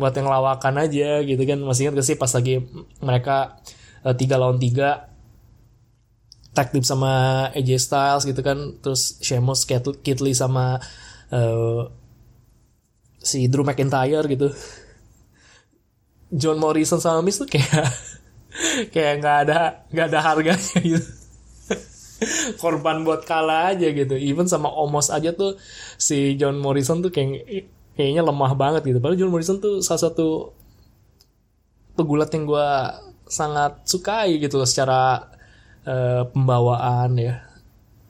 Buat 0.00 0.16
yang 0.16 0.28
lawakan 0.28 0.74
aja 0.80 1.20
gitu 1.20 1.42
kan. 1.44 1.58
Masih 1.60 1.88
ingat 1.88 2.00
gak 2.00 2.08
sih 2.08 2.16
pas 2.16 2.32
lagi 2.32 2.64
mereka 3.04 3.60
uh, 4.02 4.16
tiga 4.16 4.40
lawan 4.40 4.56
tiga 4.56 5.12
tag 6.50 6.74
team 6.74 6.82
sama 6.82 7.46
AJ 7.52 7.70
Styles 7.78 8.24
gitu 8.24 8.40
kan. 8.40 8.80
Terus 8.80 9.20
Sheamus 9.20 9.68
Kit 10.00 10.18
Lee 10.24 10.34
sama 10.34 10.80
uh, 11.30 11.82
si 13.20 13.46
Drew 13.52 13.62
McIntyre 13.62 14.24
gitu. 14.26 14.48
John 16.30 16.62
Morrison 16.62 17.02
sama 17.02 17.20
Miz 17.20 17.36
tuh 17.42 17.46
kayak 17.50 17.90
kayak 18.94 19.14
nggak 19.18 19.36
ada 19.46 19.58
nggak 19.90 20.06
ada 20.14 20.20
harganya 20.22 20.78
gitu 20.78 21.19
korban 22.62 23.02
buat 23.02 23.24
kalah 23.24 23.72
aja 23.74 23.88
gitu. 23.90 24.14
Even 24.16 24.46
sama 24.46 24.68
Omos 24.68 25.08
aja 25.08 25.32
tuh 25.32 25.56
si 25.96 26.36
John 26.36 26.60
Morrison 26.60 27.00
tuh 27.00 27.12
kayak 27.12 27.68
kayaknya 27.96 28.22
lemah 28.24 28.52
banget 28.56 28.82
gitu. 28.88 28.98
Padahal 29.00 29.18
John 29.18 29.32
Morrison 29.32 29.58
tuh 29.58 29.80
salah 29.80 30.08
satu 30.08 30.56
pegulat 31.96 32.32
yang 32.32 32.48
gue 32.48 32.68
sangat 33.30 33.84
sukai 33.86 34.40
gitu 34.40 34.64
secara 34.66 35.30
uh, 35.86 36.22
pembawaan 36.32 37.16
ya 37.20 37.34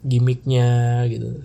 gimmicknya 0.01 1.05
gitu. 1.11 1.45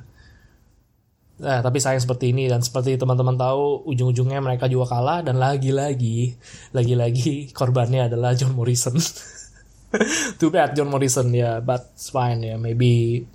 Nah, 1.36 1.60
tapi 1.60 1.84
sayang 1.84 2.00
seperti 2.00 2.32
ini 2.32 2.48
dan 2.48 2.64
seperti 2.64 2.96
teman-teman 2.96 3.36
tahu 3.36 3.84
ujung-ujungnya 3.92 4.40
mereka 4.40 4.72
juga 4.72 4.96
kalah 4.96 5.20
dan 5.20 5.36
lagi-lagi 5.36 6.40
lagi-lagi 6.72 7.52
korbannya 7.52 8.08
adalah 8.08 8.32
John 8.40 8.56
Morrison. 8.56 8.96
Too 10.40 10.52
bad 10.52 10.76
John 10.76 10.92
Morrison 10.92 11.32
ya, 11.32 11.40
yeah, 11.40 11.56
but 11.64 11.94
it's 11.96 12.12
fine 12.12 12.44
ya. 12.44 12.56
Yeah. 12.56 12.58
Maybe 12.60 13.26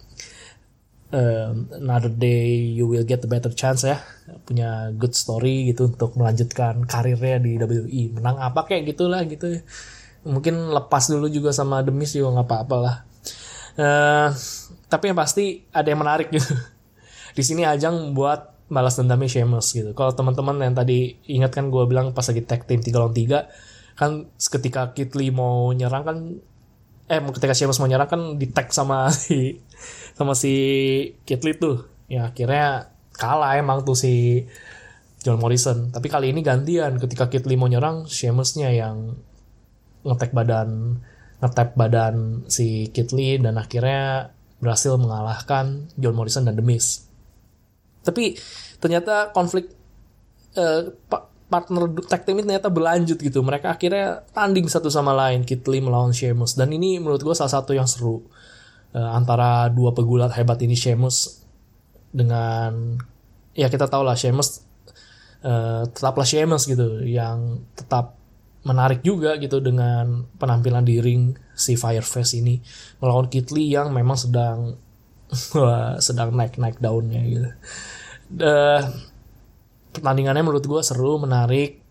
um, 1.15 1.69
another 1.75 2.11
day 2.11 2.57
you 2.57 2.87
will 2.87 3.05
get 3.05 3.23
the 3.23 3.31
better 3.31 3.51
chance 3.51 3.83
ya 3.87 3.99
punya 4.47 4.95
good 4.95 5.15
story 5.15 5.71
gitu 5.71 5.91
untuk 5.91 6.15
melanjutkan 6.17 6.87
karirnya 6.87 7.43
di 7.43 7.59
WWE 7.59 8.03
menang 8.19 8.39
apa 8.39 8.67
kayak 8.67 8.95
gitulah 8.95 9.23
gitu 9.27 9.59
ya. 9.59 9.61
mungkin 10.27 10.71
lepas 10.71 11.11
dulu 11.11 11.27
juga 11.27 11.51
sama 11.51 11.83
Demis 11.83 12.15
juga 12.15 12.41
nggak 12.41 12.49
apa-apa 12.49 12.77
lah 12.79 12.97
uh, 13.79 14.29
tapi 14.87 15.11
yang 15.11 15.19
pasti 15.19 15.67
ada 15.75 15.87
yang 15.91 16.01
menarik 16.01 16.31
gitu 16.31 16.55
di 17.37 17.43
sini 17.43 17.67
ajang 17.67 18.15
buat 18.15 18.59
balas 18.71 18.95
dendamnya 18.95 19.27
Sheamus 19.27 19.75
gitu 19.75 19.91
kalau 19.99 20.15
teman-teman 20.15 20.63
yang 20.63 20.75
tadi 20.79 21.19
ingat 21.27 21.51
kan 21.51 21.75
gue 21.75 21.83
bilang 21.91 22.15
pas 22.15 22.23
lagi 22.23 22.47
tag 22.47 22.71
team 22.71 22.79
3 22.79 22.95
lawan 22.95 23.15
3 23.15 23.99
kan 23.99 24.31
ketika 24.31 24.95
Kit 24.95 25.13
Lee 25.19 25.35
mau 25.35 25.75
nyerang 25.75 26.05
kan 26.07 26.19
eh 27.11 27.19
ketika 27.19 27.51
Sheamus 27.51 27.83
mau 27.83 27.91
nyerang 27.91 28.07
kan 28.07 28.23
di 28.39 28.47
tag 28.55 28.71
sama 28.71 29.11
si 29.15 29.59
sama 30.15 30.39
si 30.39 30.55
Kitli 31.27 31.59
tuh. 31.59 31.91
Ya 32.07 32.31
akhirnya 32.31 32.95
kalah 33.15 33.59
emang 33.59 33.83
tuh 33.83 33.99
si 33.99 34.47
John 35.21 35.43
Morrison. 35.43 35.91
Tapi 35.91 36.07
kali 36.07 36.31
ini 36.31 36.47
gantian. 36.47 37.03
Ketika 37.03 37.27
Kitli 37.27 37.59
mau 37.59 37.67
nyerang 37.67 38.07
Sheamusnya 38.07 38.71
yang 38.71 39.19
ngetek 40.07 40.31
badan 40.33 41.03
ngetap 41.41 41.73
badan 41.75 42.47
si 42.47 42.93
Kitli 42.95 43.41
dan 43.41 43.57
akhirnya 43.59 44.31
berhasil 44.61 44.95
mengalahkan 45.01 45.89
John 45.97 46.15
Morrison 46.15 46.47
dan 46.47 46.55
The 46.55 46.65
Miz. 46.65 47.11
Tapi 48.05 48.37
ternyata 48.79 49.33
konflik 49.33 49.73
uh, 50.57 50.93
partner 51.51 51.91
tag 52.07 52.23
team 52.23 52.39
ini 52.39 52.55
ternyata 52.55 52.71
berlanjut 52.71 53.19
gitu 53.19 53.43
mereka 53.43 53.75
akhirnya 53.75 54.23
tanding 54.31 54.71
satu 54.71 54.87
sama 54.87 55.11
lain 55.13 55.43
Kitli 55.43 55.83
melawan 55.83 56.15
Sheamus 56.15 56.55
dan 56.55 56.71
ini 56.71 57.03
menurut 57.03 57.21
gue 57.21 57.35
salah 57.35 57.51
satu 57.51 57.75
yang 57.75 57.91
seru 57.91 58.23
uh, 58.95 59.11
antara 59.13 59.67
dua 59.69 59.91
pegulat 59.91 60.31
hebat 60.39 60.63
ini 60.63 60.79
Sheamus 60.79 61.43
dengan 62.15 62.97
ya 63.53 63.67
kita 63.67 63.91
tahu 63.91 64.07
lah 64.07 64.15
Sheamus 64.15 64.63
uh, 65.43 65.91
tetaplah 65.91 66.25
Sheamus 66.25 66.71
gitu 66.71 67.03
yang 67.03 67.67
tetap 67.75 68.17
menarik 68.61 69.01
juga 69.01 69.41
gitu 69.41 69.59
dengan 69.59 70.29
penampilan 70.37 70.85
di 70.85 71.01
ring 71.01 71.35
si 71.57 71.75
Fireface 71.81 72.37
ini 72.37 72.61
melawan 73.01 73.27
Kit 73.33 73.49
Lee 73.51 73.73
yang 73.73 73.91
memang 73.91 74.21
sedang 74.21 74.77
sedang 76.07 76.35
naik 76.35 76.61
naik 76.61 76.77
daunnya 76.83 77.23
gitu. 77.25 77.49
Uh, 78.37 79.10
pertandingannya 79.93 80.43
menurut 80.47 80.65
gue 80.65 80.83
seru 80.83 81.19
menarik. 81.21 81.83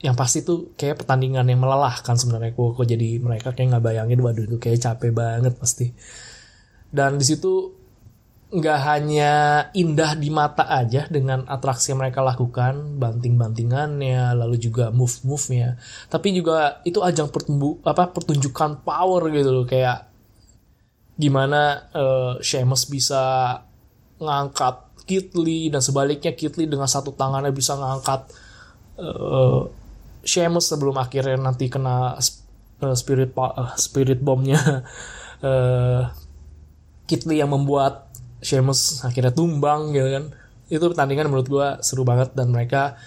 Yang 0.00 0.16
pasti 0.16 0.38
tuh 0.40 0.72
kayak 0.72 1.04
pertandingan 1.04 1.44
yang 1.48 1.60
melelahkan 1.60 2.16
sebenarnya. 2.16 2.56
Kok 2.56 2.80
kok 2.80 2.86
jadi 2.88 3.20
mereka 3.20 3.52
kayak 3.52 3.76
nggak 3.76 3.84
bayangin 3.84 4.20
waduh 4.24 4.44
itu 4.48 4.56
kayak 4.56 4.80
capek 4.80 5.12
banget 5.12 5.52
pasti. 5.56 5.92
Dan 6.88 7.20
di 7.20 7.24
situ 7.28 7.76
nggak 8.46 8.80
hanya 8.86 9.32
indah 9.74 10.14
di 10.14 10.30
mata 10.30 10.70
aja 10.70 11.10
dengan 11.10 11.42
atraksi 11.50 11.90
yang 11.90 11.98
mereka 11.98 12.22
lakukan 12.22 12.94
banting-bantingannya 12.94 14.38
lalu 14.38 14.54
juga 14.54 14.94
move-move-nya 14.94 15.74
tapi 16.06 16.30
juga 16.30 16.78
itu 16.86 17.02
ajang 17.02 17.26
pertumbu 17.26 17.82
apa 17.82 18.06
pertunjukan 18.06 18.86
power 18.86 19.34
gitu 19.34 19.50
loh 19.50 19.66
kayak 19.66 20.06
gimana 21.18 21.90
uh, 21.90 22.34
Sheamus 22.38 22.86
bisa 22.86 23.58
ngangkat 24.22 24.85
Kitli 25.06 25.70
dan 25.70 25.78
sebaliknya 25.78 26.34
Kitli 26.34 26.66
dengan 26.66 26.90
satu 26.90 27.14
tangannya 27.14 27.54
bisa 27.54 27.78
ngangkat 27.78 28.26
uh, 28.98 29.70
Sheamus 30.26 30.66
sebelum 30.66 30.98
akhirnya 30.98 31.38
nanti 31.38 31.70
kena 31.70 32.18
uh, 32.18 32.96
spirit 32.98 33.30
uh, 33.38 33.72
spirit 33.78 34.18
bombnya. 34.18 34.82
Uh, 35.40 36.10
Kitli 37.08 37.38
yang 37.38 37.54
membuat 37.54 38.10
Sheamus 38.42 39.06
akhirnya 39.06 39.30
tumbang 39.30 39.94
gitu 39.94 40.10
kan. 40.10 40.24
Itu 40.66 40.84
pertandingan 40.90 41.30
menurut 41.30 41.46
gue 41.46 41.66
seru 41.86 42.02
banget 42.02 42.34
dan 42.34 42.50
mereka 42.50 42.98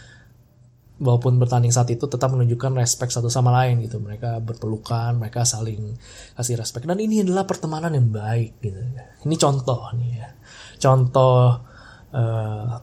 walaupun 1.04 1.36
bertanding 1.36 1.72
saat 1.72 1.92
itu 1.92 2.08
tetap 2.08 2.32
menunjukkan 2.32 2.80
respect 2.80 3.12
satu 3.12 3.28
sama 3.28 3.52
lain 3.52 3.84
gitu. 3.84 4.00
Mereka 4.00 4.40
berpelukan 4.40 5.20
mereka 5.20 5.44
saling 5.44 6.00
kasih 6.40 6.56
respect. 6.56 6.88
Dan 6.88 7.04
ini 7.04 7.28
adalah 7.28 7.44
pertemanan 7.44 7.92
yang 7.92 8.08
baik 8.08 8.64
gitu. 8.64 8.80
Ini 9.28 9.36
contoh 9.36 9.92
nih 10.00 10.12
ya. 10.16 10.30
Contoh 10.80 11.69
uh, 12.13 12.82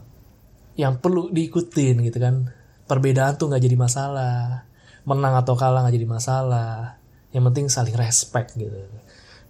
yang 0.77 1.01
perlu 1.01 1.33
diikutin 1.33 2.05
gitu 2.05 2.17
kan. 2.21 2.53
Perbedaan 2.87 3.35
tuh 3.35 3.51
nggak 3.51 3.63
jadi 3.63 3.77
masalah. 3.77 4.67
Menang 5.07 5.33
atau 5.39 5.57
kalah 5.57 5.83
nggak 5.87 5.95
jadi 5.97 6.07
masalah. 6.07 7.01
Yang 7.33 7.43
penting 7.51 7.65
saling 7.67 7.97
respect 7.97 8.55
gitu. 8.55 8.75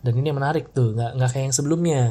Dan 0.01 0.13
ini 0.17 0.31
yang 0.31 0.39
menarik 0.39 0.71
tuh 0.71 0.95
nggak 0.95 1.11
nggak 1.19 1.29
kayak 1.29 1.45
yang 1.51 1.55
sebelumnya. 1.55 2.03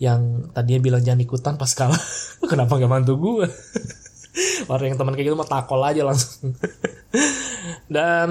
Yang 0.00 0.50
tadinya 0.56 0.80
bilang 0.80 1.02
jangan 1.04 1.20
ikutan 1.20 1.54
pas 1.58 1.72
kalah. 1.74 2.02
Kenapa 2.50 2.78
nggak 2.78 2.92
bantu 2.92 3.12
gue 3.18 3.46
orang 4.72 4.92
yang 4.92 4.98
teman 4.98 5.14
kayak 5.14 5.26
gitu 5.32 5.36
mah 5.36 5.48
takol 5.48 5.82
aja 5.84 6.02
langsung. 6.06 6.56
Dan 7.94 8.28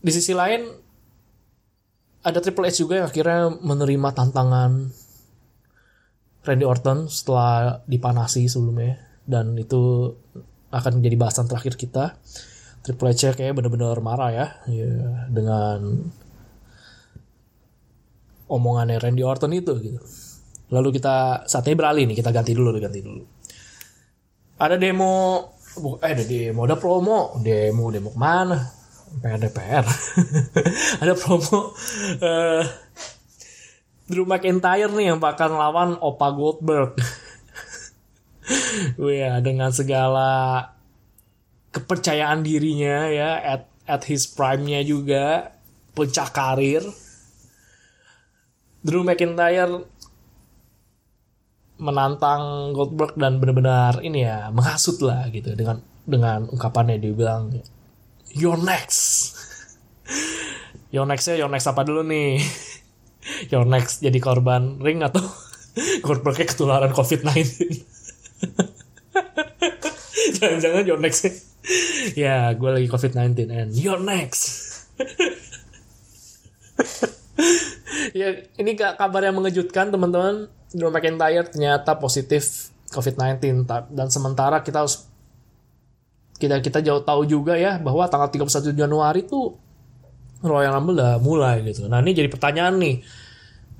di 0.00 0.10
sisi 0.12 0.32
lain 0.36 0.68
ada 2.20 2.38
Triple 2.40 2.68
H 2.68 2.84
juga 2.84 3.00
yang 3.00 3.08
akhirnya 3.08 3.48
menerima 3.64 4.08
tantangan 4.12 4.92
Randy 6.40 6.64
Orton 6.64 7.08
setelah 7.12 7.84
dipanasi 7.84 8.48
sebelumnya 8.48 8.96
dan 9.28 9.52
itu 9.60 10.12
akan 10.70 10.92
menjadi 11.02 11.16
bahasan 11.18 11.46
terakhir 11.50 11.76
kita. 11.76 12.16
Triple 12.80 13.12
H 13.12 13.36
kayak 13.36 13.52
bener-bener 13.52 14.00
marah 14.00 14.30
ya, 14.32 14.46
ya 14.64 14.88
dengan 15.28 16.08
omongannya 18.48 18.96
Randy 18.96 19.20
Orton 19.20 19.52
itu 19.52 19.76
gitu. 19.84 20.00
Lalu 20.72 20.96
kita 20.96 21.44
saat 21.44 21.66
ini 21.68 21.76
beralih 21.76 22.08
nih, 22.08 22.16
kita 22.16 22.32
ganti 22.32 22.56
dulu, 22.56 22.72
ganti 22.80 23.04
dulu. 23.04 23.22
Ada 24.56 24.80
demo, 24.80 25.44
eh 26.00 26.10
ada 26.14 26.24
demo, 26.24 26.60
ada 26.64 26.76
promo, 26.80 27.36
demo, 27.42 27.92
demo 27.92 28.10
mana? 28.16 28.80
PR 29.20 29.42
DPR. 29.42 29.84
ada 31.02 31.12
promo 31.18 31.74
uh, 32.22 32.62
Drew 34.10 34.26
McIntyre 34.26 34.90
nih 34.90 35.14
yang 35.14 35.22
bakal 35.22 35.54
lawan 35.54 35.94
Opa 36.02 36.34
Goldberg. 36.34 36.98
ya 38.98 39.38
dengan 39.38 39.70
segala 39.70 40.66
kepercayaan 41.70 42.42
dirinya 42.42 43.06
ya 43.06 43.38
at 43.38 43.70
at 43.86 44.02
his 44.10 44.26
prime-nya 44.26 44.82
juga 44.82 45.54
puncak 45.94 46.34
karir. 46.34 46.82
Drew 48.82 49.06
McIntyre 49.06 49.86
menantang 51.78 52.74
Goldberg 52.74 53.14
dan 53.14 53.38
benar-benar 53.38 54.02
ini 54.02 54.26
ya 54.26 54.50
menghasut 54.50 54.98
lah 55.06 55.30
gitu 55.30 55.54
dengan 55.54 55.86
dengan 56.02 56.50
ungkapannya 56.50 56.98
dia 56.98 57.14
bilang 57.14 57.62
your 58.34 58.58
next. 58.58 59.38
Your 60.90 61.06
next 61.06 61.30
ya 61.30 61.38
your 61.38 61.46
next 61.46 61.70
apa 61.70 61.86
dulu 61.86 62.02
nih 62.02 62.42
your 63.52 63.68
next 63.68 64.00
jadi 64.00 64.18
korban 64.20 64.80
ring 64.80 65.04
atau 65.04 65.22
Goldbergnya 66.04 66.50
ketularan 66.50 66.90
COVID-19. 66.90 67.30
Jangan-jangan 70.40 70.82
your 70.82 70.98
next 70.98 71.46
Ya. 72.18 72.50
Gue 72.56 72.70
lagi 72.74 72.88
COVID-19 72.90 73.54
and 73.54 73.70
your 73.78 74.00
next. 74.02 74.66
Ya 78.10 78.42
ini 78.58 78.74
kabar 78.74 79.22
yang 79.22 79.38
mengejutkan 79.38 79.94
teman-teman. 79.94 80.50
Drew 80.70 80.90
McIntyre 80.90 81.50
ternyata 81.50 81.98
positif 81.98 82.70
COVID-19 82.94 83.66
dan 83.90 84.06
sementara 84.10 84.62
kita 84.62 84.86
harus 84.86 85.06
kita 86.38 86.62
kita 86.62 86.78
jauh 86.80 87.02
tahu 87.02 87.26
juga 87.26 87.58
ya 87.58 87.76
bahwa 87.82 88.06
tanggal 88.06 88.30
31 88.30 88.74
Januari 88.74 89.26
tuh 89.26 89.58
Royal 90.40 90.72
Rumble 90.72 90.96
udah 90.96 91.20
mulai 91.20 91.60
gitu. 91.68 91.84
Nah 91.86 92.00
ini 92.00 92.16
jadi 92.16 92.28
pertanyaan 92.32 92.80
nih. 92.80 92.96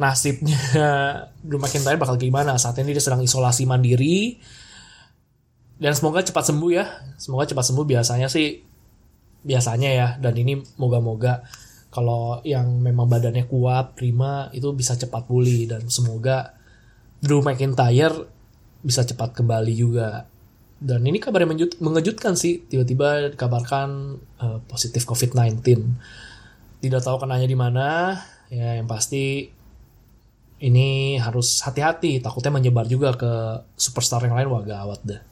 Nasibnya 0.01 0.61
Drew 1.47 1.61
McIntyre 1.61 2.01
bakal 2.01 2.17
gimana? 2.17 2.57
Saat 2.57 2.81
ini 2.81 2.97
dia 2.97 3.05
sedang 3.05 3.21
isolasi 3.21 3.65
mandiri. 3.69 4.41
Dan 5.81 5.97
semoga 5.97 6.21
cepat 6.21 6.53
sembuh 6.53 6.71
ya. 6.73 6.85
Semoga 7.17 7.49
cepat 7.49 7.65
sembuh. 7.73 7.85
Biasanya 7.89 8.29
sih 8.29 8.61
biasanya 9.45 9.91
ya. 9.93 10.09
Dan 10.21 10.37
ini 10.37 10.61
moga-moga 10.77 11.45
kalau 11.89 12.45
yang 12.45 12.81
memang 12.81 13.09
badannya 13.09 13.49
kuat 13.49 13.97
prima 13.97 14.53
itu 14.53 14.73
bisa 14.77 14.97
cepat 14.97 15.25
pulih. 15.25 15.69
Dan 15.69 15.89
semoga 15.89 16.53
Drew 17.21 17.41
McIntyre 17.41 18.29
bisa 18.85 19.05
cepat 19.05 19.33
kembali 19.33 19.73
juga. 19.73 20.29
Dan 20.81 21.05
ini 21.05 21.21
kabar 21.21 21.45
yang 21.45 21.57
mengejutkan 21.81 22.37
sih. 22.37 22.65
Tiba-tiba 22.69 23.37
dikabarkan 23.37 23.89
uh, 24.41 24.59
positif 24.65 25.05
COVID-19 25.09 25.61
tidak 26.81 27.05
tahu 27.05 27.17
kenanya 27.21 27.47
di 27.47 27.57
mana 27.57 28.17
ya 28.51 28.81
yang 28.81 28.89
pasti 28.89 29.47
ini 30.61 31.17
harus 31.17 31.61
hati-hati 31.65 32.21
takutnya 32.21 32.53
menyebar 32.53 32.85
juga 32.85 33.17
ke 33.17 33.33
superstar 33.79 34.25
yang 34.27 34.37
lain 34.37 34.49
wah 34.51 34.65
gawat 34.65 35.01
deh 35.05 35.23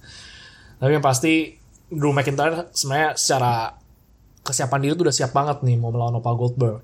tapi 0.79 0.91
yang 0.95 1.05
pasti 1.05 1.57
Drew 1.89 2.13
McIntyre 2.13 2.71
sebenarnya 2.73 3.17
secara 3.17 3.75
kesiapan 4.45 4.81
diri 4.85 4.93
tuh 4.97 5.09
udah 5.09 5.17
siap 5.17 5.33
banget 5.33 5.65
nih 5.65 5.77
mau 5.77 5.93
melawan 5.93 6.21
Opa 6.21 6.33
Goldberg 6.37 6.81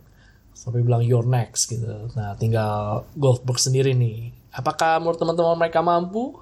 sampai 0.56 0.80
bilang 0.80 1.04
you're 1.04 1.24
next 1.24 1.70
gitu 1.70 2.08
nah 2.16 2.36
tinggal 2.36 3.04
Goldberg 3.16 3.60
sendiri 3.60 3.94
nih 3.94 4.44
Apakah 4.54 5.02
menurut 5.02 5.18
teman-teman 5.18 5.58
mereka 5.58 5.82
mampu? 5.82 6.38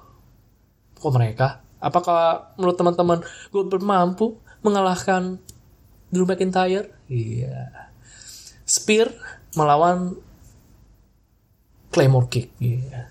Kok 1.01 1.13
mereka? 1.17 1.65
Apakah 1.81 2.53
menurut 2.61 2.77
teman-teman 2.77 3.19
gue 3.49 3.63
mampu 3.81 4.37
mengalahkan 4.61 5.41
Drew 6.13 6.29
McIntyre? 6.29 6.93
Iya. 7.09 7.82
Spear 8.73 9.13
melawan 9.53 10.17
Claymore 11.93 12.25
Kick. 12.25 12.57
Iya. 12.57 13.05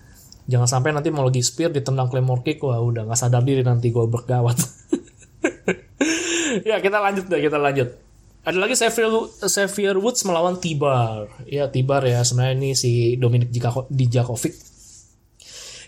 Jangan 0.50 0.66
sampai 0.66 0.90
nanti 0.90 1.14
mau 1.14 1.22
lagi 1.22 1.38
Spear 1.38 1.70
ditendang 1.70 2.10
Claymore 2.10 2.42
Kick, 2.42 2.58
wah 2.66 2.82
udah 2.82 3.06
nggak 3.06 3.14
sadar 3.14 3.46
diri 3.46 3.62
nanti 3.62 3.94
gue 3.94 4.02
bergawat. 4.10 4.58
ya 6.68 6.82
kita 6.82 6.98
lanjut 6.98 7.30
deh, 7.30 7.38
kita 7.38 7.62
lanjut. 7.62 7.94
Ada 8.42 8.58
lagi 8.58 8.74
Xavier, 8.74 9.06
Xavier 9.46 9.94
Woods 10.02 10.26
melawan 10.26 10.58
Tibar. 10.58 11.30
Ya 11.46 11.70
Tibar 11.70 12.02
ya 12.02 12.26
sebenarnya 12.26 12.58
ini 12.58 12.70
si 12.74 13.14
Dominic 13.14 13.54
Dijakovic. 13.86 14.58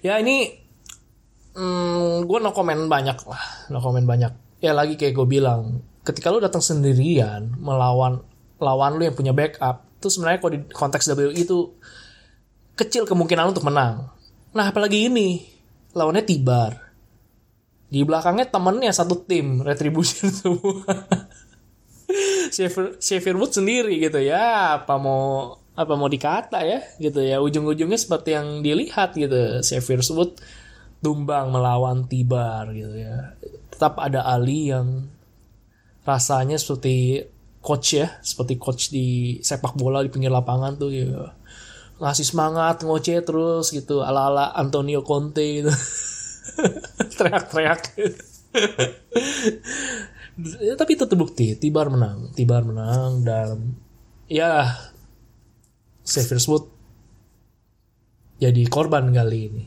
Ya 0.07 0.23
ini 0.23 0.55
hmm, 1.59 2.31
gue 2.31 2.39
no 2.39 2.55
komen 2.55 2.87
banyak 2.87 3.19
lah, 3.27 3.43
no 3.75 3.83
komen 3.83 4.07
banyak. 4.07 4.63
Ya 4.63 4.71
lagi 4.71 4.95
kayak 4.95 5.19
gue 5.19 5.27
bilang, 5.27 5.83
ketika 6.07 6.31
lu 6.31 6.39
datang 6.39 6.63
sendirian 6.63 7.59
melawan 7.59 8.23
lawan 8.65 8.97
lu 8.97 9.05
yang 9.05 9.13
punya 9.13 9.37
backup, 9.37 9.85
itu 10.01 10.09
sebenarnya 10.09 10.41
kalau 10.41 10.53
di 10.57 10.61
konteks 10.73 11.13
WWE 11.13 11.37
itu 11.37 11.77
kecil 12.75 13.05
kemungkinan 13.05 13.53
untuk 13.53 13.69
menang. 13.69 14.09
Nah 14.57 14.73
apalagi 14.73 15.13
ini 15.13 15.45
lawannya 15.93 16.25
Tibar. 16.25 16.73
Di 17.93 18.03
belakangnya 18.03 18.51
temennya 18.51 18.91
satu 18.91 19.23
tim 19.23 19.63
Retribution 19.63 20.33
semua. 20.41 20.83
Xavier, 22.55 23.35
Woods 23.35 23.59
sendiri 23.59 23.99
gitu 23.99 24.21
ya 24.23 24.79
apa 24.79 24.95
mau 25.01 25.57
apa 25.75 25.93
mau 25.99 26.07
dikata 26.07 26.63
ya 26.63 26.79
gitu 27.03 27.19
ya 27.19 27.43
ujung-ujungnya 27.43 27.99
seperti 27.99 28.39
yang 28.39 28.63
dilihat 28.63 29.19
gitu 29.19 29.59
Xavier 29.65 30.05
Woods 30.15 30.39
tumbang 31.03 31.51
melawan 31.51 32.07
Tibar 32.07 32.71
gitu 32.71 32.95
ya 32.95 33.35
tetap 33.75 33.99
ada 33.99 34.23
Ali 34.23 34.71
yang 34.71 35.11
rasanya 36.07 36.55
seperti 36.61 37.27
coach 37.65 37.97
ya 37.97 38.21
seperti 38.21 38.61
coach 38.61 38.93
di 38.93 39.41
sepak 39.41 39.73
bola 39.73 40.05
di 40.05 40.13
pinggir 40.13 40.29
lapangan 40.29 40.77
tuh 40.77 40.93
ya 40.93 41.33
ngasih 41.97 42.27
semangat 42.29 42.85
ngoceh 42.85 43.25
terus 43.25 43.73
gitu 43.73 44.05
ala 44.05 44.29
ala 44.29 44.45
Antonio 44.53 45.01
Conte 45.01 45.65
gitu. 45.65 45.73
Teriak-teriak. 47.17 47.81
Ya, 50.61 50.75
tapi 50.81 50.95
itu 50.95 51.09
terbukti 51.09 51.59
Tibar 51.59 51.91
menang 51.91 52.31
Tibar 52.37 52.63
menang 52.63 53.25
dan 53.25 53.75
ya 54.29 54.69
Xavier 56.05 56.39
Wood 56.45 56.65
jadi 58.43 58.63
korban 58.69 59.09
kali 59.15 59.41
ini. 59.49 59.65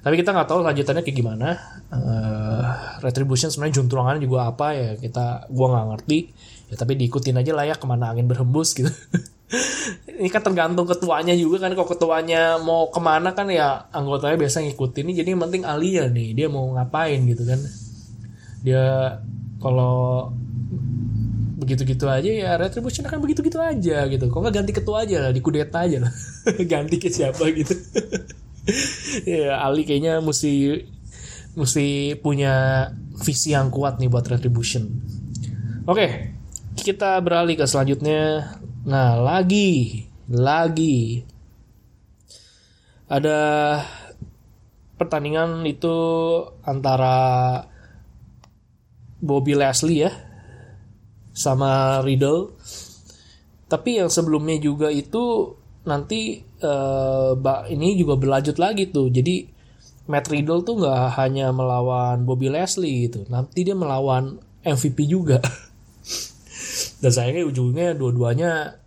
Tapi 0.00 0.20
kita 0.20 0.32
nggak 0.32 0.48
tahu 0.48 0.60
lanjutannya 0.64 1.02
kayak 1.04 1.18
gimana. 1.18 1.48
Uh, 1.92 2.64
retribution 3.04 3.52
sebenarnya 3.52 3.80
juntrungannya 3.82 4.22
juga 4.24 4.48
apa 4.48 4.72
ya 4.72 4.90
kita 4.96 5.48
gua 5.52 5.76
nggak 5.76 5.88
ngerti 5.92 6.18
ya 6.72 6.74
tapi 6.80 6.96
diikutin 6.96 7.36
aja 7.36 7.52
lah 7.52 7.64
ya 7.68 7.74
ke 7.76 7.86
mana 7.86 8.12
angin 8.12 8.28
berhembus 8.28 8.72
gitu. 8.72 8.88
Ini 10.14 10.30
kan 10.32 10.42
tergantung 10.42 10.88
ketuanya 10.88 11.36
juga 11.36 11.68
kan 11.68 11.76
kalau 11.76 11.88
ketuanya 11.90 12.56
mau 12.58 12.88
ke 12.88 13.00
mana 13.02 13.36
kan 13.36 13.46
ya 13.50 13.86
anggotanya 13.92 14.40
biasa 14.40 14.64
ngikutin 14.64 15.04
ini 15.10 15.12
jadi 15.20 15.28
yang 15.36 15.42
penting 15.46 15.62
Alia 15.68 16.08
nih 16.08 16.32
dia 16.32 16.46
mau 16.48 16.64
ngapain 16.74 17.22
gitu 17.28 17.44
kan. 17.44 17.60
Dia 18.64 19.18
kalau 19.60 20.30
begitu-gitu 21.60 22.08
aja 22.08 22.28
ya 22.28 22.50
retribution 22.58 23.04
akan 23.06 23.20
begitu-gitu 23.20 23.60
aja 23.60 24.08
gitu. 24.08 24.24
Kok 24.26 24.38
nggak 24.42 24.54
ganti 24.64 24.72
ketua 24.74 25.04
aja 25.04 25.28
lah 25.28 25.30
di 25.30 25.40
kudeta 25.44 25.84
aja 25.86 26.08
lah. 26.08 26.12
Ganti 26.72 26.96
ke 26.98 27.12
siapa 27.12 27.44
gitu. 27.52 27.74
Ya 29.28 29.60
Ali 29.60 29.84
kayaknya 29.84 30.24
mesti 30.24 30.80
mesti 31.52 32.16
punya 32.16 32.88
visi 33.20 33.52
yang 33.52 33.68
kuat 33.68 34.00
nih 34.00 34.08
buat 34.08 34.24
retribution. 34.24 34.88
Oke 35.84 36.33
kita 36.84 37.16
beralih 37.24 37.56
ke 37.56 37.64
selanjutnya 37.64 38.52
nah 38.84 39.16
lagi 39.16 40.04
lagi 40.28 41.24
ada 43.08 43.40
pertandingan 45.00 45.64
itu 45.64 45.96
antara 46.64 47.16
Bobby 49.24 49.56
Leslie 49.56 50.04
ya 50.04 50.12
sama 51.34 52.00
Riddle. 52.04 52.54
Tapi 53.66 53.98
yang 53.98 54.12
sebelumnya 54.12 54.60
juga 54.60 54.92
itu 54.92 55.56
nanti 55.84 56.38
uh, 56.62 57.34
ini 57.68 57.98
juga 57.98 58.14
berlanjut 58.14 58.56
lagi 58.60 58.88
tuh. 58.92 59.10
Jadi 59.10 59.50
Matt 60.04 60.28
Riddle 60.28 60.62
tuh 60.62 60.84
nggak 60.84 61.16
hanya 61.16 61.48
melawan 61.50 62.28
Bobby 62.28 62.52
Leslie 62.52 63.08
gitu, 63.08 63.24
nanti 63.32 63.64
dia 63.64 63.72
melawan 63.72 64.36
MVP 64.60 65.08
juga. 65.08 65.40
Dan 67.04 67.12
sayangnya 67.12 67.44
ujungnya 67.44 67.92
dua-duanya 67.92 68.80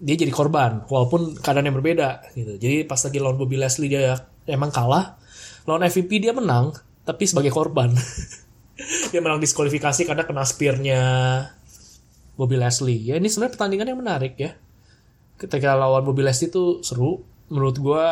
dia 0.00 0.16
jadi 0.16 0.32
korban, 0.32 0.88
walaupun 0.88 1.36
keadaan 1.36 1.68
yang 1.68 1.76
berbeda 1.76 2.32
gitu. 2.32 2.56
Jadi 2.56 2.88
pas 2.88 2.96
lagi 2.96 3.20
lawan 3.20 3.36
Bobby 3.36 3.60
Leslie 3.60 3.92
dia 3.92 4.16
emang 4.48 4.72
kalah, 4.72 5.20
lawan 5.68 5.84
MVP 5.84 6.24
dia 6.24 6.32
menang, 6.32 6.72
tapi 7.04 7.28
sebagai 7.28 7.52
korban. 7.52 7.92
dia 9.12 9.20
menang 9.20 9.44
diskualifikasi 9.44 10.08
karena 10.08 10.24
kena 10.24 10.48
spearnya 10.48 11.00
Bobby 12.32 12.56
Leslie. 12.56 13.12
Ya 13.12 13.20
ini 13.20 13.28
sebenarnya 13.28 13.60
pertandingan 13.60 13.92
yang 13.92 14.00
menarik 14.00 14.40
ya. 14.40 14.56
Ketika 15.36 15.76
lawan 15.76 16.00
Bobby 16.00 16.24
Leslie 16.24 16.48
itu 16.48 16.80
seru. 16.80 17.20
Menurut 17.52 17.76
gue 17.76 18.06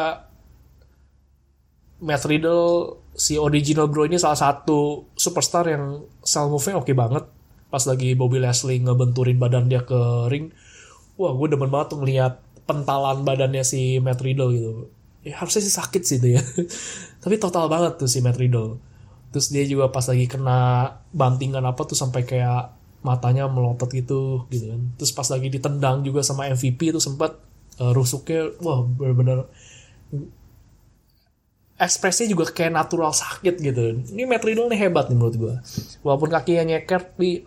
Matt 2.04 2.26
Riddle 2.28 3.00
si 3.16 3.40
original 3.40 3.88
bro 3.88 4.04
ini 4.04 4.18
salah 4.20 4.36
satu 4.36 5.10
superstar 5.14 5.66
yang 5.66 6.04
sell 6.20 6.52
move-nya 6.52 6.76
oke 6.76 6.84
okay 6.84 6.94
banget. 6.94 7.24
Pas 7.68 7.84
lagi 7.84 8.16
Bobby 8.16 8.40
Leslie 8.40 8.80
ngebenturin 8.80 9.36
badan 9.36 9.68
dia 9.68 9.84
ke 9.84 10.30
ring. 10.32 10.52
Wah 11.20 11.32
gue 11.36 11.48
demen 11.52 11.68
banget 11.68 11.96
tuh 11.96 11.98
ngeliat 12.00 12.40
pentalan 12.64 13.24
badannya 13.24 13.64
si 13.64 14.00
Matt 14.00 14.24
Riddle 14.24 14.52
gitu. 14.54 14.72
Ya 15.26 15.40
harusnya 15.40 15.64
sih 15.64 15.74
sakit 15.74 16.02
sih 16.04 16.16
itu 16.22 16.38
ya. 16.38 16.42
Tapi 17.22 17.36
total 17.36 17.66
banget 17.66 18.00
tuh 18.00 18.08
si 18.08 18.24
Matt 18.24 18.40
Riddle 18.40 18.88
terus 19.28 19.52
dia 19.52 19.64
juga 19.68 19.92
pas 19.92 20.04
lagi 20.08 20.24
kena 20.24 20.88
bantingan 21.12 21.64
apa 21.64 21.84
tuh 21.84 21.96
sampai 21.96 22.24
kayak 22.24 22.72
matanya 23.04 23.46
melotot 23.46 23.88
gitu 23.92 24.48
gitu 24.48 24.72
kan 24.72 24.82
terus 24.96 25.12
pas 25.12 25.28
lagi 25.28 25.52
ditendang 25.52 26.02
juga 26.02 26.24
sama 26.24 26.48
MVP 26.48 26.96
itu 26.96 27.00
sempat 27.00 27.36
uh, 27.78 27.92
rusuknya 27.92 28.56
wah 28.64 28.82
benar-benar 28.82 29.46
ekspresinya 31.78 32.34
juga 32.34 32.50
kayak 32.50 32.74
natural 32.74 33.12
sakit 33.14 33.54
gitu 33.60 34.02
ini 34.16 34.24
Matt 34.24 34.42
Riddle 34.42 34.66
nih 34.72 34.88
hebat 34.88 35.12
nih 35.12 35.16
menurut 35.20 35.36
gue 35.36 35.54
walaupun 36.02 36.32
kakinya 36.32 36.74
nyeker 36.74 37.04
tapi 37.04 37.44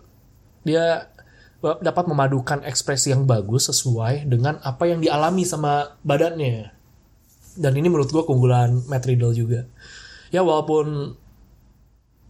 dia 0.62 1.10
dapat 1.62 2.10
memadukan 2.10 2.66
ekspresi 2.66 3.14
yang 3.14 3.22
bagus 3.22 3.70
sesuai 3.70 4.26
dengan 4.26 4.58
apa 4.66 4.90
yang 4.90 4.98
dialami 4.98 5.46
sama 5.46 5.94
badannya. 6.02 6.74
Dan 7.54 7.72
ini 7.78 7.86
menurut 7.86 8.10
gue 8.10 8.22
keunggulan 8.26 8.82
Matt 8.90 9.06
Riddle 9.06 9.36
juga. 9.36 9.62
Ya 10.34 10.42
walaupun 10.42 11.14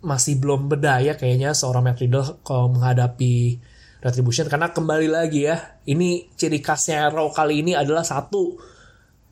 masih 0.03 0.37
belum 0.43 0.67
berdaya 0.67 1.15
kayaknya 1.17 1.55
seorang 1.57 1.87
Matt 1.87 2.03
Riddle 2.03 2.43
kalau 2.45 2.75
menghadapi 2.75 3.63
Retribution 4.03 4.51
karena 4.51 4.75
kembali 4.75 5.07
lagi 5.15 5.47
ya 5.47 5.79
ini 5.87 6.27
ciri 6.35 6.59
khasnya 6.59 7.07
Raw 7.07 7.31
kali 7.31 7.63
ini 7.63 7.73
adalah 7.79 8.03
satu. 8.03 8.59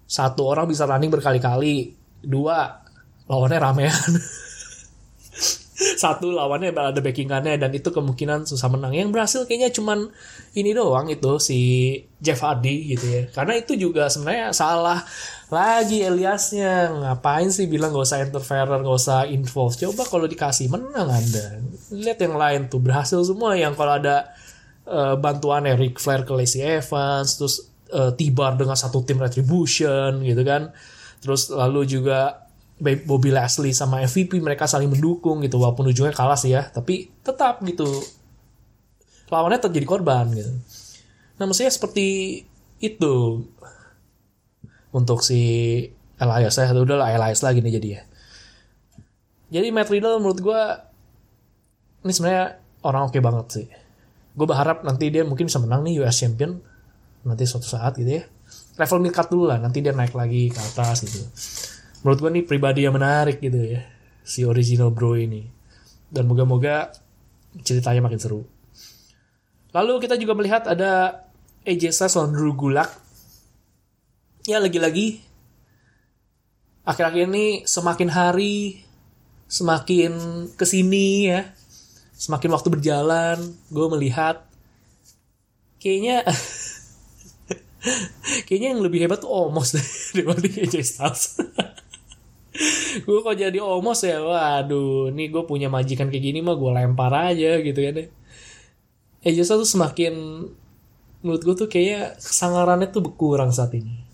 Satu 0.07 0.47
orang 0.47 0.71
bisa 0.71 0.87
running 0.87 1.11
berkali-kali 1.11 1.91
dua 2.23 2.79
lawannya 3.27 3.59
ramean 3.59 3.95
satu 5.81 6.29
lawannya 6.37 6.77
ada 6.77 7.01
backingannya 7.01 7.57
dan 7.57 7.73
itu 7.73 7.89
kemungkinan 7.89 8.45
susah 8.45 8.69
menang. 8.69 8.93
Yang 8.93 9.11
berhasil 9.17 9.41
kayaknya 9.49 9.73
cuman 9.73 10.13
ini 10.53 10.77
doang 10.77 11.09
itu 11.09 11.41
si 11.41 11.59
Jeff 12.21 12.45
Hardy 12.45 12.93
gitu 12.93 13.07
ya. 13.09 13.23
Karena 13.33 13.57
itu 13.57 13.73
juga 13.81 14.13
sebenarnya 14.13 14.53
salah 14.53 15.01
lagi 15.49 16.05
Eliasnya. 16.05 16.93
Ngapain 16.93 17.49
sih 17.49 17.65
bilang 17.65 17.97
gak 17.97 18.05
usah 18.05 18.21
interfere 18.21 18.69
gak 18.69 18.99
usah 19.01 19.25
involve? 19.25 19.73
Coba 19.81 20.05
kalau 20.05 20.29
dikasih 20.29 20.69
menang 20.69 21.09
anda. 21.09 21.65
Lihat 21.89 22.21
yang 22.21 22.37
lain 22.37 22.61
tuh 22.69 22.85
berhasil 22.85 23.25
semua. 23.25 23.57
Yang 23.57 23.81
kalau 23.81 23.97
ada 23.97 24.37
uh, 24.85 25.17
bantuan 25.17 25.65
Ric 25.65 25.97
Flair 25.97 26.29
ke 26.29 26.33
Lacey 26.37 26.61
Evans 26.61 27.41
terus 27.41 27.73
uh, 27.97 28.13
Tibar 28.13 28.61
dengan 28.61 28.77
satu 28.77 29.01
tim 29.01 29.17
Retribution 29.17 30.21
gitu 30.21 30.43
kan. 30.45 30.77
Terus 31.21 31.53
lalu 31.53 31.85
juga 31.85 32.40
Bobby 32.81 33.29
Leslie 33.29 33.77
sama 33.77 34.01
MVP 34.01 34.41
mereka 34.41 34.65
saling 34.65 34.89
mendukung 34.89 35.45
gitu 35.45 35.61
walaupun 35.61 35.93
ujungnya 35.93 36.17
kalah 36.17 36.37
sih 36.41 36.57
ya 36.57 36.65
tapi 36.73 37.13
tetap 37.21 37.61
gitu. 37.61 37.87
Lawannya 39.29 39.61
terjadi 39.61 39.87
korban 39.87 40.33
gitu. 40.33 40.51
Nah 41.37 41.45
maksudnya 41.45 41.71
seperti 41.71 42.41
itu. 42.81 43.45
Untuk 44.91 45.23
si 45.23 45.39
Elias 46.19 46.59
ya 46.59 46.75
udah 46.75 46.97
lah 46.99 47.15
Elias 47.15 47.47
lagi 47.47 47.63
nih 47.63 47.79
jadi 47.79 47.89
ya. 47.95 48.03
Jadi 49.61 49.69
Matt 49.71 49.93
Riddle 49.93 50.19
menurut 50.19 50.41
gue 50.41 50.63
ini 52.09 52.13
sebenarnya 52.17 52.59
orang 52.83 53.07
oke 53.07 53.15
okay 53.15 53.23
banget 53.23 53.47
sih. 53.55 53.67
Gue 54.35 54.47
berharap 54.49 54.83
nanti 54.83 55.13
dia 55.13 55.23
mungkin 55.23 55.47
bisa 55.47 55.63
menang 55.63 55.87
nih 55.87 56.03
US 56.03 56.17
Champion 56.17 56.59
nanti 57.23 57.45
suatu 57.45 57.69
saat 57.69 58.01
gitu 58.01 58.19
ya. 58.19 58.25
Level 58.81 58.99
mid 59.05 59.15
card 59.15 59.29
dulu 59.31 59.47
lah 59.47 59.61
nanti 59.61 59.79
dia 59.85 59.93
naik 59.95 60.17
lagi 60.17 60.49
ke 60.51 60.59
atas 60.59 61.07
gitu 61.07 61.23
menurut 62.01 62.19
gue 62.21 62.31
nih 62.41 62.45
pribadi 62.47 62.85
yang 62.85 62.97
menarik 62.97 63.41
gitu 63.41 63.61
ya 63.61 63.83
si 64.25 64.45
original 64.47 64.93
bro 64.95 65.17
ini. 65.17 65.47
Dan 66.11 66.27
moga-moga 66.27 66.91
ceritanya 67.63 68.03
makin 68.03 68.19
seru. 68.19 68.43
Lalu 69.71 70.03
kita 70.03 70.19
juga 70.19 70.35
melihat 70.35 70.67
ada 70.67 71.23
lawan 71.63 72.31
Drew 72.35 72.55
Gulak. 72.59 72.91
Ya 74.49 74.59
lagi-lagi 74.59 75.31
akhir-akhir 76.91 77.29
ini 77.31 77.47
semakin 77.69 78.09
hari 78.11 78.83
semakin 79.51 80.13
ke 80.59 80.65
sini 80.67 81.31
ya 81.31 81.47
semakin 82.17 82.51
waktu 82.51 82.69
berjalan 82.73 83.39
gue 83.71 83.87
melihat 83.95 84.43
kayaknya 85.79 86.27
kayaknya 88.47 88.69
yang 88.77 88.83
lebih 88.83 89.07
hebat 89.07 89.23
tuh 89.23 89.31
Omos 89.31 89.77
dibanding 90.17 90.67
AJ 90.67 90.83
Styles 90.83 91.39
gue 93.07 93.19
kok 93.23 93.37
jadi 93.37 93.59
Omos 93.61 94.01
ya 94.03 94.19
waduh 94.23 95.15
nih 95.15 95.31
gue 95.31 95.43
punya 95.47 95.69
majikan 95.71 96.11
kayak 96.11 96.25
gini 96.25 96.39
mah 96.41 96.57
gue 96.59 96.71
lempar 96.71 97.13
aja 97.13 97.61
gitu 97.63 97.79
kan 97.79 98.09
AJ 99.21 99.37
Styles 99.45 99.69
tuh 99.69 99.71
semakin 99.77 100.15
menurut 101.21 101.43
gue 101.45 101.55
tuh 101.55 101.69
kayaknya 101.69 102.17
kesangarannya 102.17 102.89
tuh 102.89 103.05
berkurang 103.05 103.53
saat 103.53 103.77
ini 103.77 104.11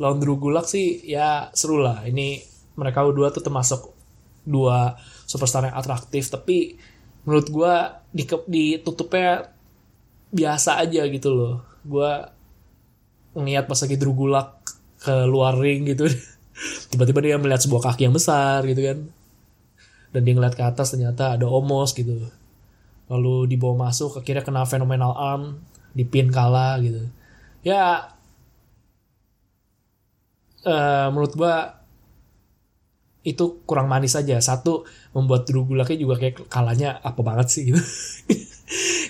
lawan 0.00 0.16
Drew 0.16 0.40
Gulak 0.40 0.64
sih 0.64 1.04
ya 1.04 1.52
seru 1.52 1.84
lah. 1.84 2.08
Ini 2.08 2.40
mereka 2.80 3.04
berdua 3.04 3.28
tuh 3.28 3.44
termasuk 3.44 3.92
dua 4.48 4.96
superstar 5.28 5.68
yang 5.68 5.76
atraktif 5.76 6.32
tapi 6.32 6.80
menurut 7.28 7.52
gue 7.52 7.74
di 8.16 8.24
ditutupnya 8.24 9.52
biasa 10.32 10.80
aja 10.80 11.04
gitu 11.04 11.28
loh. 11.36 11.54
Gue 11.84 12.10
ngeliat 13.36 13.68
pas 13.68 13.76
lagi 13.76 13.96
Drew 14.00 14.16
Gulak 14.16 14.64
ke 15.04 15.28
luar 15.28 15.60
ring 15.60 15.84
gitu. 15.84 16.08
Tiba-tiba 16.92 17.20
dia 17.24 17.36
melihat 17.40 17.62
sebuah 17.64 17.92
kaki 17.92 18.08
yang 18.08 18.14
besar 18.14 18.62
gitu 18.68 18.80
kan. 18.84 18.98
Dan 20.10 20.20
dia 20.26 20.34
ngeliat 20.34 20.54
ke 20.58 20.62
atas 20.64 20.92
ternyata 20.92 21.38
ada 21.38 21.46
Omos 21.46 21.94
gitu. 21.94 22.28
Lalu 23.10 23.50
dibawa 23.50 23.90
masuk 23.90 24.18
akhirnya 24.20 24.46
kena 24.46 24.66
phenomenal 24.66 25.14
arm, 25.14 25.62
dipin 25.96 26.30
kalah 26.30 26.78
gitu. 26.82 27.08
Ya 27.66 28.14
uh, 30.64 31.06
menurut 31.12 31.32
gua 31.36 31.80
itu 33.20 33.60
kurang 33.68 33.88
manis 33.88 34.16
aja. 34.16 34.40
Satu 34.40 34.88
membuat 35.12 35.44
Drew 35.44 35.64
Gulaknya 35.68 35.98
juga 36.00 36.16
kayak 36.16 36.48
kalahnya 36.48 37.00
apa 37.04 37.20
banget 37.20 37.46
sih 37.52 37.62
gitu. 37.72 37.80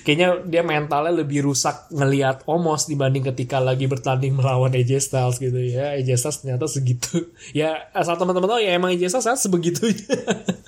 Kayaknya 0.05 0.29
dia 0.49 0.63
mentalnya 0.65 1.13
lebih 1.13 1.45
rusak 1.45 1.93
ngelihat 1.93 2.49
Omos 2.49 2.89
dibanding 2.89 3.29
ketika 3.29 3.61
lagi 3.61 3.85
bertanding 3.85 4.33
melawan 4.33 4.73
AJ 4.73 5.13
Styles 5.13 5.37
gitu 5.37 5.61
ya. 5.61 5.93
AJ 6.01 6.17
Styles 6.17 6.39
ternyata 6.41 6.65
segitu. 6.67 7.29
Ya 7.53 7.91
asal 7.93 8.17
teman-teman 8.17 8.49
tahu 8.49 8.61
ya 8.65 8.73
emang 8.73 8.97
AJ 8.97 9.21
Styles 9.21 9.45
sebegitunya. 9.45 10.17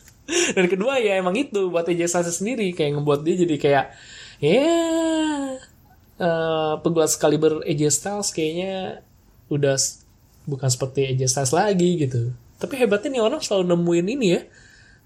Dan 0.57 0.69
kedua 0.69 1.01
ya 1.01 1.17
emang 1.17 1.35
itu 1.35 1.73
buat 1.73 1.89
AJ 1.89 2.13
Styles 2.13 2.39
sendiri 2.39 2.77
kayak 2.77 3.01
ngebuat 3.01 3.21
dia 3.25 3.35
jadi 3.41 3.57
kayak 3.57 3.87
ya 4.43 4.51
yeah, 4.53 5.57
uh, 6.21 6.75
pegulat 6.83 7.13
AJ 7.65 7.83
Styles 7.91 8.31
kayaknya 8.35 9.03
udah 9.49 9.77
bukan 10.47 10.69
seperti 10.69 11.15
AJ 11.15 11.23
Styles 11.31 11.55
lagi 11.55 11.97
gitu 12.03 12.35
tapi 12.63 12.79
hebatnya 12.79 13.19
nih 13.19 13.23
orang 13.23 13.43
selalu 13.43 13.75
nemuin 13.75 14.07
ini 14.07 14.27
ya 14.31 14.41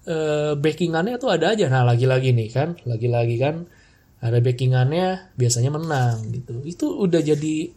uh, 0.05 0.53
backingannya 0.53 1.17
tuh 1.17 1.33
ada 1.33 1.57
aja 1.57 1.65
nah 1.69 1.81
lagi-lagi 1.81 2.29
nih 2.37 2.49
kan 2.53 2.77
lagi-lagi 2.85 3.35
kan 3.41 3.65
ada 4.17 4.37
backingannya 4.41 5.37
biasanya 5.37 5.69
menang 5.69 6.33
gitu. 6.33 6.65
Itu 6.65 6.97
udah 7.05 7.21
jadi 7.21 7.69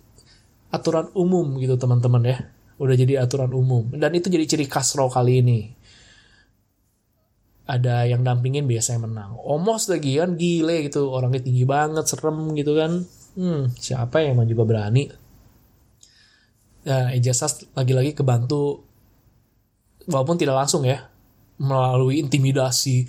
aturan 0.72 1.12
umum 1.12 1.60
gitu 1.60 1.76
teman-teman 1.76 2.22
ya. 2.24 2.38
Udah 2.80 2.96
jadi 2.96 3.20
aturan 3.20 3.52
umum. 3.52 3.92
Dan 3.92 4.16
itu 4.16 4.32
jadi 4.32 4.48
ciri 4.48 4.64
khas 4.64 4.96
Raw 4.96 5.12
kali 5.12 5.44
ini. 5.44 5.60
Ada 7.68 8.08
yang 8.08 8.24
dampingin 8.24 8.64
biasanya 8.64 9.04
menang. 9.04 9.36
Omos 9.36 9.92
lagi 9.92 10.16
kan 10.16 10.34
gile 10.40 10.88
gitu. 10.88 11.12
Orangnya 11.12 11.44
tinggi 11.44 11.68
banget 11.68 12.08
serem 12.08 12.56
gitu 12.56 12.72
kan. 12.72 13.04
Hmm 13.36 13.70
siapa 13.76 14.24
yang 14.24 14.40
emang 14.40 14.48
juga 14.48 14.64
berani? 14.64 15.12
Ya 16.88 17.12
ijazah 17.12 17.68
lagi-lagi 17.76 18.16
kebantu. 18.16 18.80
Walaupun 20.08 20.40
tidak 20.40 20.56
langsung 20.56 20.88
ya. 20.88 21.04
Melalui 21.60 22.24
intimidasi 22.24 23.04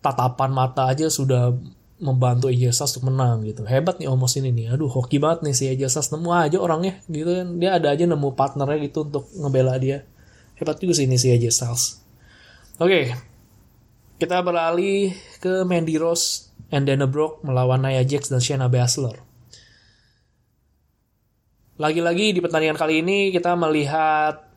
tatapan 0.00 0.50
mata 0.50 0.88
aja 0.88 1.12
sudah 1.12 1.52
membantu 2.02 2.50
ijazah 2.50 2.90
untuk 2.90 3.06
menang 3.06 3.46
gitu. 3.46 3.62
Hebat 3.62 4.02
nih 4.02 4.10
Omos 4.10 4.34
ini 4.34 4.50
nih. 4.50 4.74
Aduh 4.74 4.90
hoki 4.90 5.22
banget 5.22 5.46
nih 5.46 5.54
si 5.54 5.64
ijazah 5.70 6.02
nemu 6.18 6.28
aja 6.34 6.58
orangnya 6.58 6.98
gitu 7.06 7.30
kan. 7.30 7.48
Dia 7.62 7.78
ada 7.78 7.94
aja 7.94 8.04
nemu 8.04 8.34
partnernya 8.34 8.78
gitu 8.82 9.06
untuk 9.06 9.30
ngebela 9.38 9.78
dia. 9.78 10.02
Hebat 10.58 10.82
juga 10.82 10.98
sih 10.98 11.06
ini 11.06 11.16
si 11.16 11.30
ijazah 11.30 12.02
oke 12.82 12.88
okay. 12.90 13.04
kita 14.18 14.42
beralih 14.42 15.14
ke 15.38 15.62
Mandy 15.66 15.98
Rose 15.98 16.50
and 16.70 16.86
Dana 16.88 17.06
Brooke 17.06 17.42
melawan 17.46 17.82
Nia 17.82 18.02
Jax 18.06 18.30
dan 18.30 18.38
Shayna 18.38 18.70
Baszler. 18.70 19.18
Lagi-lagi 21.76 22.30
di 22.30 22.40
pertandingan 22.40 22.78
kali 22.78 23.02
ini 23.02 23.34
kita 23.34 23.58
melihat 23.58 24.51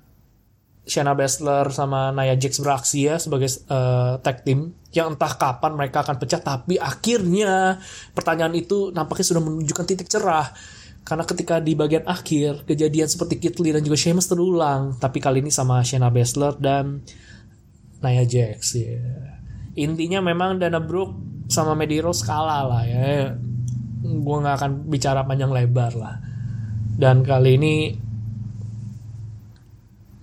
Shayna 0.86 1.18
Baszler 1.18 1.74
sama 1.74 2.14
Nia 2.14 2.38
Jax 2.38 2.62
beraksi 2.62 3.10
ya 3.10 3.18
sebagai 3.18 3.50
uh, 3.74 4.22
tag 4.22 4.46
team 4.46 4.70
yang 4.94 5.18
entah 5.18 5.34
kapan 5.34 5.74
mereka 5.74 6.06
akan 6.06 6.22
pecah 6.22 6.38
tapi 6.38 6.78
akhirnya 6.78 7.82
pertanyaan 8.14 8.54
itu 8.54 8.94
nampaknya 8.94 9.26
sudah 9.26 9.42
menunjukkan 9.42 9.86
titik 9.90 10.08
cerah. 10.08 10.54
Karena 11.06 11.22
ketika 11.26 11.62
di 11.62 11.78
bagian 11.78 12.06
akhir 12.06 12.66
kejadian 12.66 13.06
seperti 13.06 13.38
Kit 13.38 13.58
Lee 13.62 13.74
dan 13.74 13.86
juga 13.86 13.98
Sheamus 13.98 14.30
terulang 14.30 14.98
tapi 14.98 15.22
kali 15.22 15.42
ini 15.42 15.50
sama 15.50 15.82
Shayna 15.82 16.14
Baszler 16.14 16.54
dan 16.62 17.02
Nia 18.06 18.26
Jax 18.26 18.78
ya. 18.78 19.02
intinya 19.76 20.24
memang 20.24 20.56
Dana 20.56 20.80
Brooke 20.80 21.50
sama 21.50 21.74
Medeiros 21.74 22.22
kalah 22.22 22.62
lah 22.66 22.84
ya. 22.86 23.34
Gue 24.06 24.38
nggak 24.38 24.56
akan 24.62 24.72
bicara 24.86 25.26
panjang 25.26 25.50
lebar 25.50 25.98
lah. 25.98 26.16
Dan 26.96 27.26
kali 27.26 27.58
ini 27.58 28.05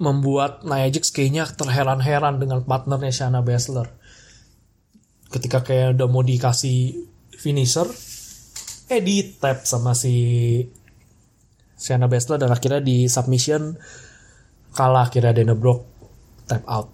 membuat 0.03 0.67
Nia 0.67 0.91
Jax 0.91 1.15
kayaknya 1.15 1.47
terheran-heran 1.47 2.43
dengan 2.43 2.67
partnernya 2.67 3.15
Shana 3.15 3.39
Baszler. 3.47 3.87
Ketika 5.31 5.63
kayak 5.63 5.95
udah 5.95 6.09
mau 6.11 6.27
dikasih 6.27 7.07
finisher, 7.39 7.87
eh 8.91 8.99
di 8.99 9.39
tap 9.39 9.63
sama 9.63 9.95
si 9.95 10.15
Shana 11.79 12.11
Baszler 12.11 12.43
dan 12.43 12.51
akhirnya 12.51 12.83
di 12.83 13.07
submission 13.07 13.79
kalah 14.75 15.07
akhirnya 15.07 15.39
Dana 15.39 15.55
Brooke 15.55 15.87
tap 16.51 16.67
out. 16.67 16.91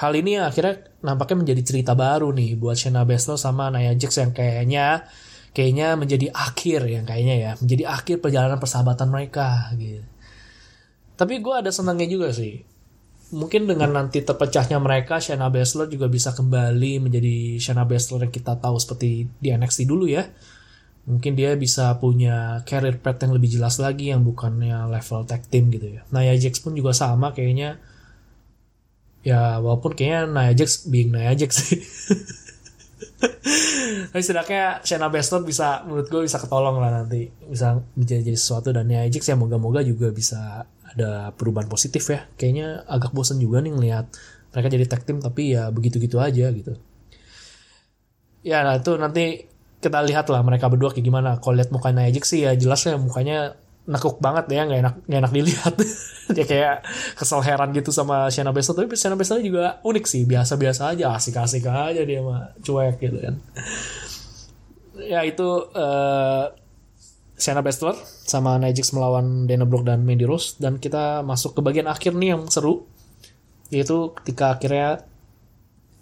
Hal 0.00 0.12
ini 0.16 0.40
akhirnya 0.40 0.88
nampaknya 1.04 1.44
menjadi 1.44 1.62
cerita 1.62 1.92
baru 1.92 2.32
nih 2.32 2.56
buat 2.56 2.80
Shana 2.80 3.04
Baszler 3.04 3.36
sama 3.36 3.68
Nia 3.68 3.92
Jax 3.92 4.24
yang 4.24 4.32
kayaknya 4.32 5.04
kayaknya 5.52 5.96
menjadi 6.00 6.32
akhir 6.32 6.84
yang 6.88 7.04
kayaknya 7.08 7.36
ya 7.36 7.50
menjadi 7.60 7.84
akhir 7.88 8.16
perjalanan 8.20 8.60
persahabatan 8.60 9.08
mereka 9.08 9.72
gitu 9.76 10.04
tapi 11.16 11.40
gue 11.40 11.54
ada 11.56 11.72
senangnya 11.72 12.06
juga 12.06 12.28
sih. 12.30 12.60
Mungkin 13.26 13.66
dengan 13.66 13.90
nanti 13.90 14.22
terpecahnya 14.22 14.78
mereka 14.78 15.18
Shayna 15.18 15.50
Baszler 15.50 15.90
juga 15.90 16.06
bisa 16.06 16.30
kembali 16.30 17.02
menjadi 17.02 17.58
Shayna 17.58 17.82
Baszler 17.82 18.28
yang 18.28 18.32
kita 18.32 18.54
tahu 18.60 18.78
seperti 18.78 19.26
di 19.40 19.48
NXT 19.50 19.88
dulu 19.88 20.06
ya. 20.06 20.28
Mungkin 21.10 21.34
dia 21.34 21.56
bisa 21.58 21.90
punya 21.98 22.62
career 22.62 22.98
path 23.02 23.22
yang 23.26 23.34
lebih 23.34 23.50
jelas 23.50 23.82
lagi 23.82 24.14
yang 24.14 24.22
bukannya 24.22 24.86
level 24.92 25.26
tag 25.26 25.42
team 25.50 25.72
gitu 25.74 25.98
ya. 25.98 26.02
Nia 26.14 26.34
Jax 26.38 26.62
pun 26.62 26.76
juga 26.78 26.94
sama 26.94 27.34
kayaknya. 27.34 27.82
Ya 29.26 29.58
walaupun 29.58 29.98
kayaknya 29.98 30.30
Nia 30.30 30.52
Jax 30.54 30.86
being 30.86 31.10
Nia 31.10 31.34
Jax 31.34 31.66
sih. 31.66 31.82
Tapi 34.10 34.22
setidaknya 34.22 34.82
Shayna 34.82 35.08
Baszler 35.10 35.42
bisa 35.42 35.82
menurut 35.86 36.06
gue 36.10 36.22
bisa 36.26 36.38
ketolong 36.38 36.78
lah 36.78 37.02
nanti. 37.02 37.30
Bisa 37.46 37.78
menjadi 37.94 38.22
jadi 38.26 38.38
sesuatu 38.38 38.70
dan 38.74 38.86
ya 38.90 39.06
Ajax 39.06 39.30
ya 39.30 39.38
moga-moga 39.38 39.82
juga 39.82 40.10
bisa 40.10 40.66
ada 40.96 41.30
perubahan 41.36 41.68
positif 41.68 42.08
ya. 42.08 42.24
Kayaknya 42.40 42.88
agak 42.88 43.12
bosen 43.12 43.36
juga 43.38 43.60
nih 43.60 43.72
ngelihat 43.76 44.06
mereka 44.56 44.68
jadi 44.72 44.84
tag 44.88 45.02
team 45.04 45.20
tapi 45.20 45.52
ya 45.52 45.68
begitu-gitu 45.68 46.16
aja 46.16 46.48
gitu. 46.50 46.74
Ya 48.40 48.64
nah 48.64 48.80
itu 48.80 48.96
nanti 48.96 49.46
kita 49.78 50.00
lihat 50.02 50.32
lah 50.32 50.40
mereka 50.40 50.72
berdua 50.72 50.90
kayak 50.90 51.04
gimana. 51.04 51.36
Kalau 51.38 51.60
lihat 51.60 51.70
mukanya 51.70 52.08
Ajax 52.08 52.32
sih 52.32 52.42
ya 52.42 52.56
jelas 52.56 52.80
ya 52.88 52.96
mukanya 52.96 53.54
nekuk 53.86 54.18
banget 54.18 54.50
ya 54.50 54.66
nggak 54.66 54.80
enak 54.82 54.94
nggak 55.06 55.20
enak 55.22 55.32
dilihat 55.32 55.74
dia 56.34 56.42
kayak 56.44 56.76
kesel 57.14 57.38
heran 57.38 57.70
gitu 57.70 57.94
sama 57.94 58.26
Shayna 58.26 58.50
Baszler 58.50 58.82
tapi 58.82 58.98
Shayna 58.98 59.14
Baszler 59.14 59.46
juga 59.46 59.78
unik 59.86 60.04
sih 60.10 60.26
biasa-biasa 60.26 60.90
aja 60.90 61.14
asik-asik 61.14 61.62
aja 61.70 62.02
dia 62.02 62.18
mah 62.18 62.50
cuek 62.66 62.98
gitu 62.98 63.18
kan 63.22 63.34
ya 64.98 65.22
itu 65.22 65.70
uh, 65.70 66.50
Shayna 67.36 67.60
Baszler 67.60 67.96
sama 68.24 68.56
Najix 68.56 68.96
melawan 68.96 69.44
Dana 69.44 69.68
Brooke 69.68 69.84
dan 69.84 70.08
Mandy 70.08 70.24
Rose 70.24 70.56
dan 70.56 70.80
kita 70.80 71.20
masuk 71.20 71.56
ke 71.56 71.60
bagian 71.60 71.84
akhir 71.84 72.16
nih 72.16 72.32
yang 72.32 72.48
seru 72.48 72.88
yaitu 73.68 74.12
ketika 74.22 74.56
akhirnya 74.56 75.04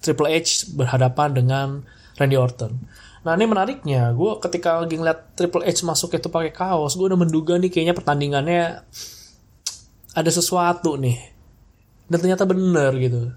Triple 0.05 0.31
H 0.31 0.70
berhadapan 0.77 1.33
dengan 1.33 1.68
Randy 2.20 2.37
Orton. 2.37 2.77
Nah 3.25 3.33
ini 3.40 3.49
menariknya, 3.49 4.12
gue 4.12 4.37
ketika 4.37 4.85
lagi 4.85 5.01
ngeliat 5.01 5.33
Triple 5.33 5.64
H 5.64 5.81
masuk 5.81 6.12
itu 6.12 6.29
pakai 6.29 6.53
kaos, 6.53 6.92
gue 6.92 7.09
udah 7.09 7.16
menduga 7.16 7.57
nih 7.57 7.73
kayaknya 7.73 7.97
pertandingannya 7.97 8.85
ada 10.12 10.31
sesuatu 10.31 11.01
nih. 11.01 11.18
Dan 12.05 12.20
ternyata 12.20 12.44
bener 12.44 12.92
gitu. 13.01 13.33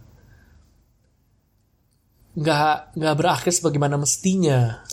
Nggak, 2.36 3.00
nggak 3.00 3.16
berakhir 3.16 3.52
sebagaimana 3.56 3.96
mestinya. 3.96 4.84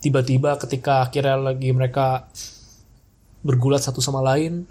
Tiba-tiba 0.00 0.56
ketika 0.56 1.04
akhirnya 1.04 1.36
lagi 1.36 1.70
mereka 1.76 2.24
bergulat 3.44 3.84
satu 3.84 4.00
sama 4.00 4.24
lain, 4.24 4.64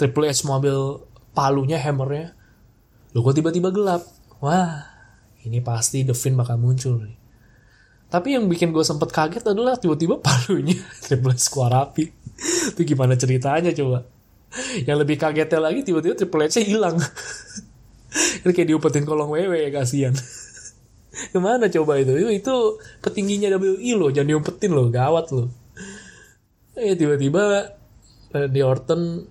Triple 0.00 0.32
H 0.32 0.48
mau 0.48 0.56
ambil 0.56 1.04
palunya, 1.36 1.76
hammernya, 1.76 2.32
lo 3.12 3.20
kok 3.20 3.36
tiba-tiba 3.36 3.68
gelap? 3.68 4.00
Wah, 4.40 4.88
ini 5.44 5.60
pasti 5.60 6.04
The 6.08 6.16
Finn 6.16 6.40
bakal 6.40 6.56
muncul 6.56 7.04
nih. 7.04 7.16
Tapi 8.10 8.34
yang 8.34 8.50
bikin 8.50 8.74
gue 8.74 8.82
sempet 8.82 9.14
kaget 9.14 9.54
adalah 9.54 9.78
tiba-tiba 9.78 10.18
palunya 10.24 10.80
Triple 11.04 11.36
H 11.36 11.52
keluar 11.52 11.88
api. 11.88 12.08
Itu 12.74 12.80
gimana 12.82 13.14
ceritanya 13.14 13.70
coba? 13.76 14.08
Yang 14.82 14.98
lebih 15.06 15.16
kagetnya 15.20 15.60
lagi 15.62 15.80
tiba-tiba 15.86 16.16
Triple 16.16 16.48
H 16.48 16.64
hilang. 16.64 16.98
Ini 18.42 18.50
kayak 18.50 18.68
diumpetin 18.74 19.06
kolong 19.06 19.30
wewe 19.30 19.70
kasihan. 19.70 20.16
Ke 21.32 21.38
mana 21.42 21.66
coba 21.66 21.98
itu? 21.98 22.14
Itu, 22.14 22.30
itu 22.30 22.54
petingginya 23.02 23.58
WI 23.58 23.98
loh, 23.98 24.10
jangan 24.14 24.28
diumpetin 24.30 24.70
loh, 24.70 24.86
gawat 24.88 25.34
loh. 25.34 25.48
Eh 26.78 26.94
tiba-tiba 26.94 27.74
di 28.30 28.60
Orton 28.62 29.26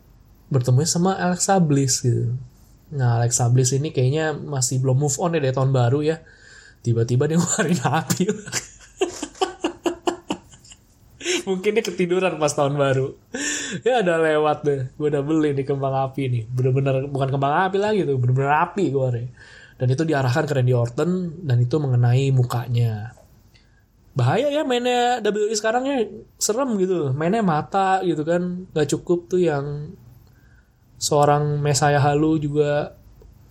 bertemu 0.52 0.84
sama 0.84 1.16
Alexa 1.16 1.56
Bliss 1.64 2.04
gitu. 2.04 2.36
Nah 2.94 3.22
Alexa 3.22 3.48
Bliss 3.54 3.72
ini 3.72 3.94
kayaknya 3.94 4.34
masih 4.34 4.82
belum 4.82 4.98
move 5.08 5.18
on 5.22 5.38
ya 5.38 5.40
dari 5.40 5.56
tahun 5.56 5.72
baru 5.72 6.04
ya. 6.04 6.20
Tiba-tiba 6.84 7.30
dia 7.30 7.38
ngeluarin 7.40 7.80
api. 7.80 8.24
Mungkin 11.48 11.72
dia 11.78 11.84
ketiduran 11.86 12.38
pas 12.38 12.54
tahun 12.54 12.78
baru. 12.78 13.14
ya 13.86 14.02
udah 14.02 14.18
lewat 14.22 14.58
deh. 14.66 14.82
Gue 14.98 15.08
udah 15.14 15.24
beli 15.26 15.54
nih 15.54 15.66
kembang 15.66 15.96
api 16.10 16.22
nih. 16.30 16.44
Bener-bener 16.50 17.06
bukan 17.10 17.30
kembang 17.30 17.70
api 17.70 17.78
lagi 17.78 18.06
tuh. 18.06 18.18
Bener-bener 18.18 18.54
api 18.54 18.84
gue. 18.90 19.30
Dan 19.80 19.88
itu 19.96 20.04
diarahkan 20.04 20.44
ke 20.44 20.54
Randy 20.54 20.76
Orton. 20.76 21.40
Dan 21.40 21.58
itu 21.64 21.80
mengenai 21.80 22.30
mukanya. 22.36 23.16
Bahaya 24.12 24.52
ya 24.52 24.68
mainnya 24.68 25.24
WWE 25.24 25.56
sekarang 25.56 25.88
ya 25.88 26.04
serem 26.36 26.76
gitu. 26.76 27.16
Mainnya 27.16 27.40
mata 27.40 28.04
gitu 28.04 28.28
kan. 28.28 28.68
Gak 28.76 28.92
cukup 28.92 29.32
tuh 29.32 29.40
yang 29.40 29.96
seorang 31.00 31.64
Mesaya 31.64 32.04
Halu 32.04 32.38
juga 32.44 33.00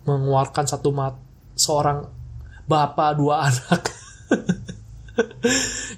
mengeluarkan 0.05 0.69
satu 0.69 0.93
mat 0.93 1.17
seorang 1.57 2.05
bapak 2.69 3.17
dua 3.17 3.41
anak. 3.49 3.83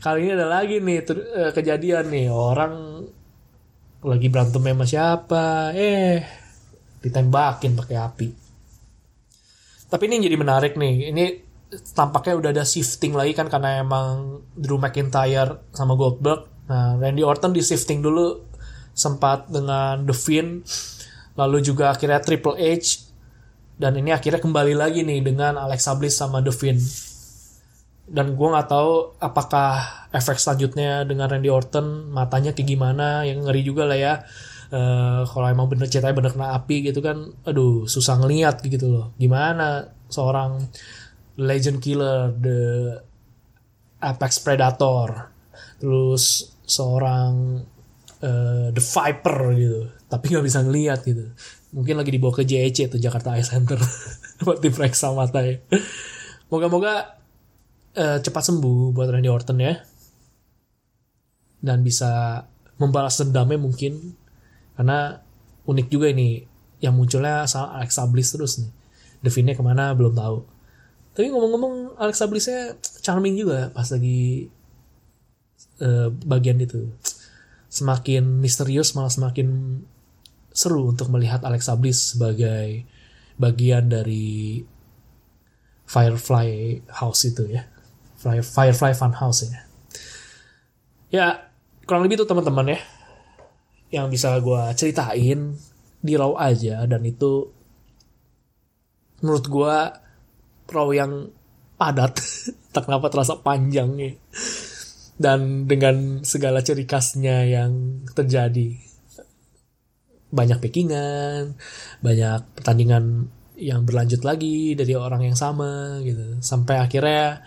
Kali 0.02 0.26
ini 0.26 0.32
ada 0.34 0.48
lagi 0.50 0.82
nih 0.82 0.98
eh, 1.14 1.52
kejadian 1.54 2.10
nih 2.10 2.32
orang 2.32 3.06
lagi 4.02 4.28
berantem 4.34 4.66
sama 4.66 4.86
siapa, 4.88 5.78
eh 5.78 6.26
ditembakin 7.06 7.78
pakai 7.78 7.98
api. 8.02 8.28
Tapi 9.92 10.04
ini 10.08 10.24
jadi 10.24 10.40
menarik 10.40 10.80
nih. 10.80 11.12
Ini 11.12 11.24
tampaknya 11.92 12.40
udah 12.40 12.50
ada 12.56 12.64
shifting 12.64 13.12
lagi 13.12 13.36
kan 13.36 13.52
karena 13.52 13.84
emang 13.84 14.40
Drew 14.56 14.80
McIntyre 14.80 15.68
sama 15.76 16.00
Goldberg. 16.00 16.48
Nah, 16.72 16.96
Randy 16.96 17.28
Orton 17.28 17.52
di 17.52 17.60
shifting 17.60 18.00
dulu 18.00 18.40
sempat 18.96 19.48
dengan 19.52 20.04
The 20.04 20.16
Finn 20.16 20.64
lalu 21.40 21.64
juga 21.64 21.96
akhirnya 21.96 22.20
Triple 22.20 22.60
H 22.60 23.08
dan 23.80 23.96
ini 23.98 24.12
akhirnya 24.12 24.44
kembali 24.44 24.76
lagi 24.76 25.02
nih 25.02 25.24
dengan 25.24 25.58
Alexa 25.58 25.96
Bliss 25.96 26.20
sama 26.20 26.44
The 26.44 26.54
Finn 26.54 26.80
dan 28.12 28.36
gue 28.36 28.48
nggak 28.52 28.68
tahu 28.68 29.16
apakah 29.24 30.04
efek 30.12 30.36
selanjutnya 30.36 31.08
dengan 31.08 31.32
Randy 31.32 31.48
Orton 31.48 32.12
matanya 32.12 32.52
kayak 32.52 32.68
gimana 32.68 33.24
yang 33.24 33.48
ngeri 33.48 33.64
juga 33.64 33.88
lah 33.88 33.96
ya 33.96 34.14
uh, 34.72 35.22
kalau 35.28 35.48
emang 35.48 35.68
bener 35.70 35.88
ceritanya 35.92 36.18
bener 36.18 36.32
kena 36.34 36.56
api 36.58 36.92
gitu 36.92 37.00
kan 37.04 37.32
aduh 37.46 37.86
susah 37.86 38.18
ngeliat 38.20 38.64
gitu 38.66 38.88
loh. 38.88 39.06
Gimana 39.20 39.92
seorang 40.08 40.60
legend 41.40 41.80
killer 41.84 42.34
the 42.36 42.60
apex 44.02 44.42
predator 44.42 45.32
terus 45.78 46.56
seorang 46.66 47.62
uh, 48.24 48.68
the 48.74 48.82
viper 48.82 49.40
gitu 49.54 49.82
tapi 50.08 50.26
nggak 50.34 50.46
bisa 50.46 50.60
ngeliat 50.64 51.00
gitu. 51.06 51.32
Mungkin 51.72 51.96
lagi 51.96 52.12
dibawa 52.12 52.36
ke 52.36 52.44
JEC 52.44 52.92
tuh 52.92 53.00
Jakarta 53.00 53.36
Eye 53.36 53.48
Center 53.48 53.80
buat 54.44 54.60
diperiksa 54.60 55.14
mata 55.16 55.40
ya 55.46 55.62
moga-moga 56.52 57.16
uh, 57.96 58.20
cepat 58.20 58.44
sembuh 58.52 58.92
buat 58.92 59.08
Randy 59.08 59.32
Orton 59.32 59.64
ya. 59.64 59.74
Dan 61.64 61.82
bisa 61.82 62.44
membalas 62.78 63.16
dendamnya 63.24 63.58
mungkin 63.58 64.20
karena 64.78 65.22
unik 65.68 65.88
juga 65.92 66.08
ini 66.10 66.44
yang 66.82 66.98
munculnya 66.98 67.46
asal 67.46 67.70
Alexa 67.72 68.06
Bliss 68.10 68.34
terus 68.34 68.60
nih 68.62 68.72
Devinnya 69.22 69.54
ke 69.54 69.62
mana 69.62 69.94
belum 69.94 70.18
tahu 70.18 70.38
tapi 71.14 71.28
ngomong-ngomong 71.30 72.00
Alexa 72.00 72.26
Blissnya 72.26 72.80
charming 73.04 73.36
juga 73.38 73.70
pas 73.70 73.86
lagi 73.92 74.50
uh, 75.84 76.10
bagian 76.26 76.58
itu 76.58 76.90
semakin 77.72 78.44
misterius 78.44 78.96
malah 78.96 79.12
semakin 79.12 79.80
seru 80.52 80.92
untuk 80.92 81.08
melihat 81.08 81.44
Alexa 81.48 81.76
Bliss 81.80 82.16
sebagai 82.16 82.84
bagian 83.40 83.88
dari 83.88 84.60
Firefly 85.88 86.80
House 86.88 87.28
itu 87.28 87.48
ya. 87.48 87.68
Firefly 88.24 88.94
Fun 88.96 89.16
House 89.18 89.48
ya. 89.48 89.60
Ya, 91.12 91.28
kurang 91.84 92.08
lebih 92.08 92.22
itu 92.22 92.28
teman-teman 92.28 92.76
ya. 92.76 92.80
Yang 93.92 94.08
bisa 94.16 94.40
gue 94.40 94.64
ceritain 94.80 95.40
di 96.02 96.14
Raw 96.18 96.34
aja 96.40 96.88
dan 96.90 97.06
itu 97.06 97.46
menurut 99.22 99.46
gue 99.46 99.76
Raw 100.72 100.90
yang 100.96 101.30
padat. 101.76 102.18
tak 102.74 102.88
kenapa 102.88 103.12
terasa 103.12 103.36
panjang 103.44 103.90
ya. 104.00 104.12
Dan 105.22 105.70
dengan 105.70 106.26
segala 106.26 106.66
ciri 106.66 106.88
khasnya 106.88 107.46
yang 107.46 108.02
terjadi 108.16 108.74
banyak 110.32 110.64
packingan, 110.64 111.60
banyak 112.00 112.42
pertandingan 112.56 113.28
yang 113.60 113.86
berlanjut 113.86 114.26
lagi 114.26 114.74
dari 114.74 114.96
orang 114.98 115.28
yang 115.28 115.38
sama 115.38 116.02
gitu. 116.02 116.40
Sampai 116.42 116.82
akhirnya 116.82 117.44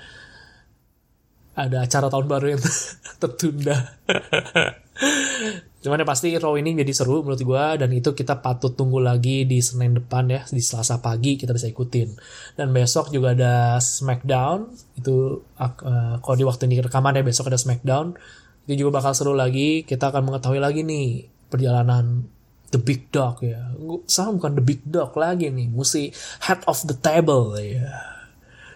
ada 1.57 1.83
acara 1.83 2.07
tahun 2.13 2.27
baru 2.31 2.47
yang 2.55 2.63
tertunda. 3.23 3.99
Cuman 5.85 6.01
ya 6.01 6.09
pasti 6.09 6.33
Raw 6.33 6.57
ini 6.57 6.73
jadi 6.81 6.97
seru 6.97 7.21
menurut 7.21 7.45
gue 7.45 7.65
dan 7.77 7.93
itu 7.93 8.17
kita 8.17 8.41
patut 8.41 8.73
tunggu 8.73 9.05
lagi 9.05 9.45
di 9.45 9.61
Senin 9.61 10.01
depan 10.01 10.25
ya 10.33 10.41
di 10.49 10.65
Selasa 10.65 11.05
pagi 11.05 11.37
kita 11.37 11.53
bisa 11.53 11.69
ikutin. 11.69 12.17
Dan 12.57 12.73
besok 12.73 13.13
juga 13.13 13.37
ada 13.37 13.77
Smackdown 13.77 14.73
itu 14.97 15.45
uh, 15.61 16.17
kalau 16.25 16.37
di 16.41 16.45
waktu 16.49 16.73
ini 16.73 16.81
rekaman 16.81 17.21
ya 17.21 17.23
besok 17.23 17.53
ada 17.53 17.61
Smackdown 17.61 18.17
itu 18.65 18.81
juga 18.81 19.05
bakal 19.05 19.13
seru 19.13 19.37
lagi 19.37 19.85
kita 19.85 20.09
akan 20.09 20.33
mengetahui 20.33 20.57
lagi 20.57 20.89
nih 20.89 21.29
perjalanan 21.53 22.33
the 22.73 22.81
big 22.81 23.13
dog 23.13 23.45
ya. 23.45 23.77
Sama 24.09 24.41
bukan 24.41 24.57
the 24.57 24.65
big 24.65 24.81
dog 24.89 25.13
lagi 25.21 25.53
nih, 25.53 25.69
mesti 25.69 26.17
head 26.49 26.65
of 26.65 26.81
the 26.89 26.97
table 26.97 27.53
ya. 27.61 27.93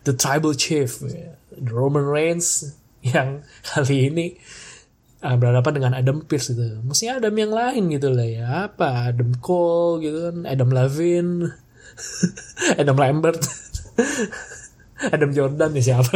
The 0.04 0.12
tribal 0.12 0.52
chief 0.52 1.00
ya. 1.00 1.40
The 1.56 1.72
Roman 1.72 2.04
Reigns 2.04 2.76
yang 3.00 3.42
kali 3.72 4.12
ini 4.12 4.36
uh, 5.22 5.36
berhadapan 5.38 5.72
dengan 5.74 5.92
Adam 5.98 6.18
Pearce 6.24 6.54
gitu. 6.54 6.82
Mesti 6.84 7.10
Adam 7.10 7.34
yang 7.34 7.52
lain 7.52 7.82
gitu 7.90 8.08
lah 8.12 8.28
ya. 8.28 8.46
Apa? 8.70 9.10
Adam 9.14 9.34
Cole 9.38 10.04
gitu 10.04 10.18
kan, 10.30 10.36
Adam 10.46 10.68
Levine, 10.70 11.32
Adam 12.80 12.96
Lambert, 12.98 13.40
Adam 15.14 15.30
Jordan 15.34 15.70
ya 15.78 15.82
siapa? 15.94 16.14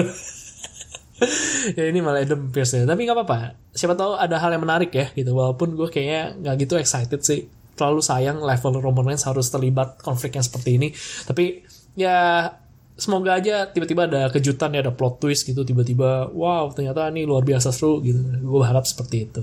ya 1.79 1.85
ini 1.87 1.99
malah 2.03 2.23
Adam 2.23 2.51
Pearce 2.51 2.79
ya. 2.79 2.85
Tapi 2.87 3.01
nggak 3.07 3.17
apa-apa. 3.19 3.59
Siapa 3.75 3.95
tahu 3.95 4.19
ada 4.19 4.39
hal 4.39 4.55
yang 4.55 4.63
menarik 4.63 4.91
ya 4.95 5.11
gitu. 5.15 5.35
Walaupun 5.35 5.75
gue 5.75 5.89
kayaknya 5.91 6.39
nggak 6.39 6.55
gitu 6.67 6.75
excited 6.79 7.21
sih 7.23 7.47
terlalu 7.73 8.05
sayang 8.05 8.39
level 8.45 8.79
Roman 8.85 9.11
Reigns 9.11 9.25
harus 9.25 9.49
terlibat 9.49 9.99
konflik 10.05 10.37
yang 10.37 10.45
seperti 10.45 10.79
ini. 10.79 10.89
Tapi 11.25 11.65
ya 11.97 12.49
semoga 12.97 13.41
aja 13.41 13.69
tiba-tiba 13.69 14.05
ada 14.05 14.29
kejutan 14.29 14.73
ya 14.77 14.85
ada 14.85 14.93
plot 14.93 15.19
twist 15.19 15.49
gitu 15.49 15.65
tiba-tiba 15.65 16.29
wow 16.31 16.69
ternyata 16.71 17.09
ini 17.09 17.25
luar 17.25 17.43
biasa 17.43 17.73
seru 17.73 18.05
gitu. 18.05 18.21
Gue 18.21 18.59
berharap 18.61 18.85
seperti 18.85 19.17
itu. 19.29 19.43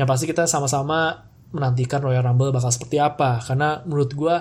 Yang 0.00 0.08
pasti 0.08 0.24
kita 0.28 0.44
sama-sama 0.48 1.28
menantikan 1.50 2.00
Royal 2.00 2.24
Rumble 2.24 2.54
bakal 2.54 2.70
seperti 2.70 3.02
apa 3.02 3.42
karena 3.42 3.82
menurut 3.84 4.10
gue 4.14 4.36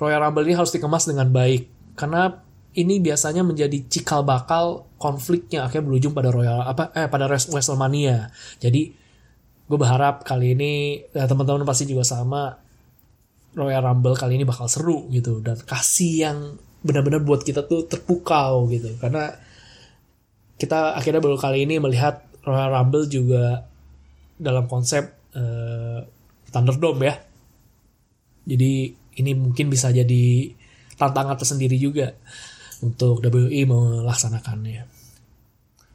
Royal 0.00 0.20
Rumble 0.24 0.44
ini 0.48 0.54
harus 0.56 0.72
dikemas 0.72 1.04
dengan 1.08 1.28
baik 1.30 1.94
karena 1.96 2.42
ini 2.76 3.00
biasanya 3.00 3.40
menjadi 3.40 3.88
cikal 3.88 4.20
bakal 4.20 4.84
konfliknya 5.00 5.64
akhirnya 5.64 5.88
berujung 5.88 6.12
pada 6.12 6.28
Royal 6.28 6.60
apa 6.64 6.92
eh 6.92 7.08
pada 7.08 7.24
WrestleMania. 7.28 8.28
Jadi 8.60 8.82
gue 9.66 9.78
berharap 9.80 10.22
kali 10.22 10.54
ini 10.54 11.02
ya, 11.10 11.24
teman-teman 11.24 11.64
pasti 11.64 11.88
juga 11.88 12.04
sama 12.04 12.56
Royal 13.56 13.80
Rumble 13.80 14.16
kali 14.16 14.36
ini 14.36 14.44
bakal 14.44 14.68
seru 14.68 15.08
gitu 15.08 15.40
dan 15.40 15.56
kasih 15.64 16.12
yang 16.28 16.38
benar-benar 16.86 17.26
buat 17.26 17.42
kita 17.42 17.66
tuh 17.66 17.90
terpukau 17.90 18.70
gitu 18.70 18.94
karena 19.02 19.34
kita 20.56 20.96
akhirnya 20.96 21.20
baru 21.20 21.36
kali 21.36 21.68
ini 21.68 21.76
melihat 21.76 22.24
Royal 22.46 22.72
Rumble 22.72 23.10
juga 23.10 23.66
dalam 24.38 24.64
konsep 24.70 25.04
uh, 25.36 26.00
Thunderdome 26.48 27.00
ya. 27.04 27.14
Jadi 28.46 28.94
ini 29.20 29.30
mungkin 29.34 29.68
bisa 29.68 29.90
jadi 29.90 30.54
tantangan 30.96 31.36
tersendiri 31.36 31.76
juga 31.76 32.14
untuk 32.80 33.20
WWE 33.20 33.66
melaksanakannya. 33.66 34.86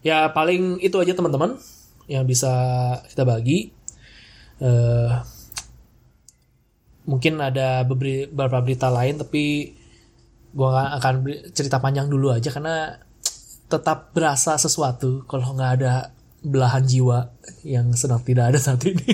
Ya 0.01 0.29
paling 0.33 0.81
itu 0.83 0.97
aja 0.97 1.13
teman-teman 1.15 1.57
yang 2.11 2.27
bisa 2.27 2.51
kita 3.09 3.23
bagi. 3.23 3.71
Uh, 4.61 5.23
mungkin 7.07 7.41
ada 7.41 7.81
beberapa 7.81 8.61
berita 8.61 8.93
lain 8.93 9.17
tapi 9.17 9.73
gue 10.51 10.67
akan 10.67 11.13
cerita 11.55 11.79
panjang 11.79 12.11
dulu 12.11 12.35
aja 12.35 12.51
karena 12.51 12.99
tetap 13.71 14.11
berasa 14.11 14.59
sesuatu 14.59 15.23
kalau 15.25 15.55
nggak 15.55 15.71
ada 15.79 16.11
belahan 16.41 16.83
jiwa 16.83 17.31
yang 17.61 17.93
sedang 17.93 18.19
tidak 18.25 18.51
ada 18.51 18.59
saat 18.59 18.81
ini. 18.83 19.05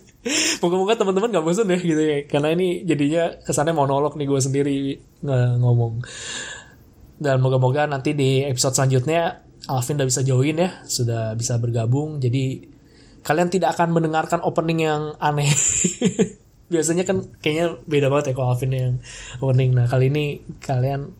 Moga-moga 0.62 0.94
teman-teman 0.96 1.34
gak 1.34 1.44
bosan 1.44 1.68
ya 1.68 1.78
gitu 1.78 2.00
ya. 2.00 2.24
Karena 2.24 2.54
ini 2.54 2.86
jadinya 2.86 3.28
kesannya 3.42 3.76
monolog 3.76 4.16
nih 4.16 4.26
gue 4.26 4.40
sendiri 4.40 4.78
ngomong. 5.60 6.00
Dan 7.22 7.38
moga-moga 7.44 7.84
nanti 7.86 8.16
di 8.16 8.42
episode 8.42 8.74
selanjutnya 8.74 9.44
Alvin 9.68 9.98
udah 10.00 10.08
bisa 10.08 10.22
join 10.24 10.56
ya. 10.56 10.70
Sudah 10.88 11.36
bisa 11.36 11.58
bergabung. 11.60 12.22
Jadi 12.22 12.64
kalian 13.20 13.50
tidak 13.52 13.76
akan 13.76 13.92
mendengarkan 13.92 14.40
opening 14.40 14.88
yang 14.88 15.02
aneh. 15.20 15.50
Biasanya 16.72 17.04
kan 17.04 17.28
kayaknya 17.44 17.76
beda 17.84 18.08
banget 18.08 18.32
ya 18.32 18.34
kalau 18.34 18.56
Alvin 18.56 18.72
yang 18.72 18.96
opening. 19.44 19.76
Nah 19.76 19.84
kali 19.84 20.08
ini 20.08 20.40
kalian 20.64 21.12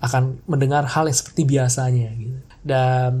akan 0.00 0.46
mendengar 0.46 0.86
hal 0.86 1.10
yang 1.10 1.18
seperti 1.18 1.42
biasanya 1.44 2.14
gitu. 2.14 2.38
Dan 2.62 3.12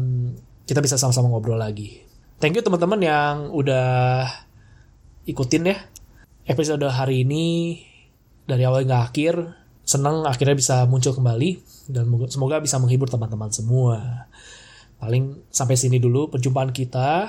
kita 0.64 0.78
bisa 0.78 0.94
sama-sama 0.94 1.28
ngobrol 1.34 1.58
lagi. 1.58 2.06
Thank 2.38 2.56
you 2.56 2.64
teman-teman 2.64 3.02
yang 3.02 3.34
udah 3.52 4.24
ikutin 5.28 5.74
ya 5.74 5.76
episode 6.48 6.82
hari 6.88 7.26
ini 7.28 7.78
dari 8.48 8.64
awal 8.64 8.86
hingga 8.86 9.06
akhir. 9.06 9.34
Senang 9.84 10.22
akhirnya 10.22 10.54
bisa 10.54 10.86
muncul 10.86 11.10
kembali 11.12 11.58
dan 11.90 12.06
semoga 12.30 12.62
bisa 12.62 12.78
menghibur 12.78 13.10
teman-teman 13.10 13.50
semua. 13.50 14.30
Paling 15.02 15.50
sampai 15.50 15.74
sini 15.74 15.98
dulu 15.98 16.30
perjumpaan 16.30 16.70
kita 16.70 17.26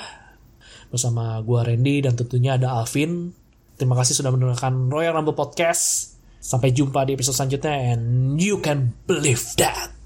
bersama 0.93 1.41
gua 1.41 1.65
Randy 1.65 2.05
dan 2.05 2.13
tentunya 2.13 2.55
ada 2.55 2.77
Alvin. 2.77 3.33
Terima 3.81 3.97
kasih 3.97 4.13
sudah 4.13 4.29
mendengarkan 4.29 4.93
Royal 4.93 5.17
Rumble 5.17 5.33
Podcast. 5.33 6.13
Sampai 6.37 6.69
jumpa 6.69 7.01
di 7.01 7.17
episode 7.17 7.33
selanjutnya 7.33 7.97
and 7.97 8.37
you 8.37 8.61
can 8.61 8.93
believe 9.09 9.41
that. 9.57 10.00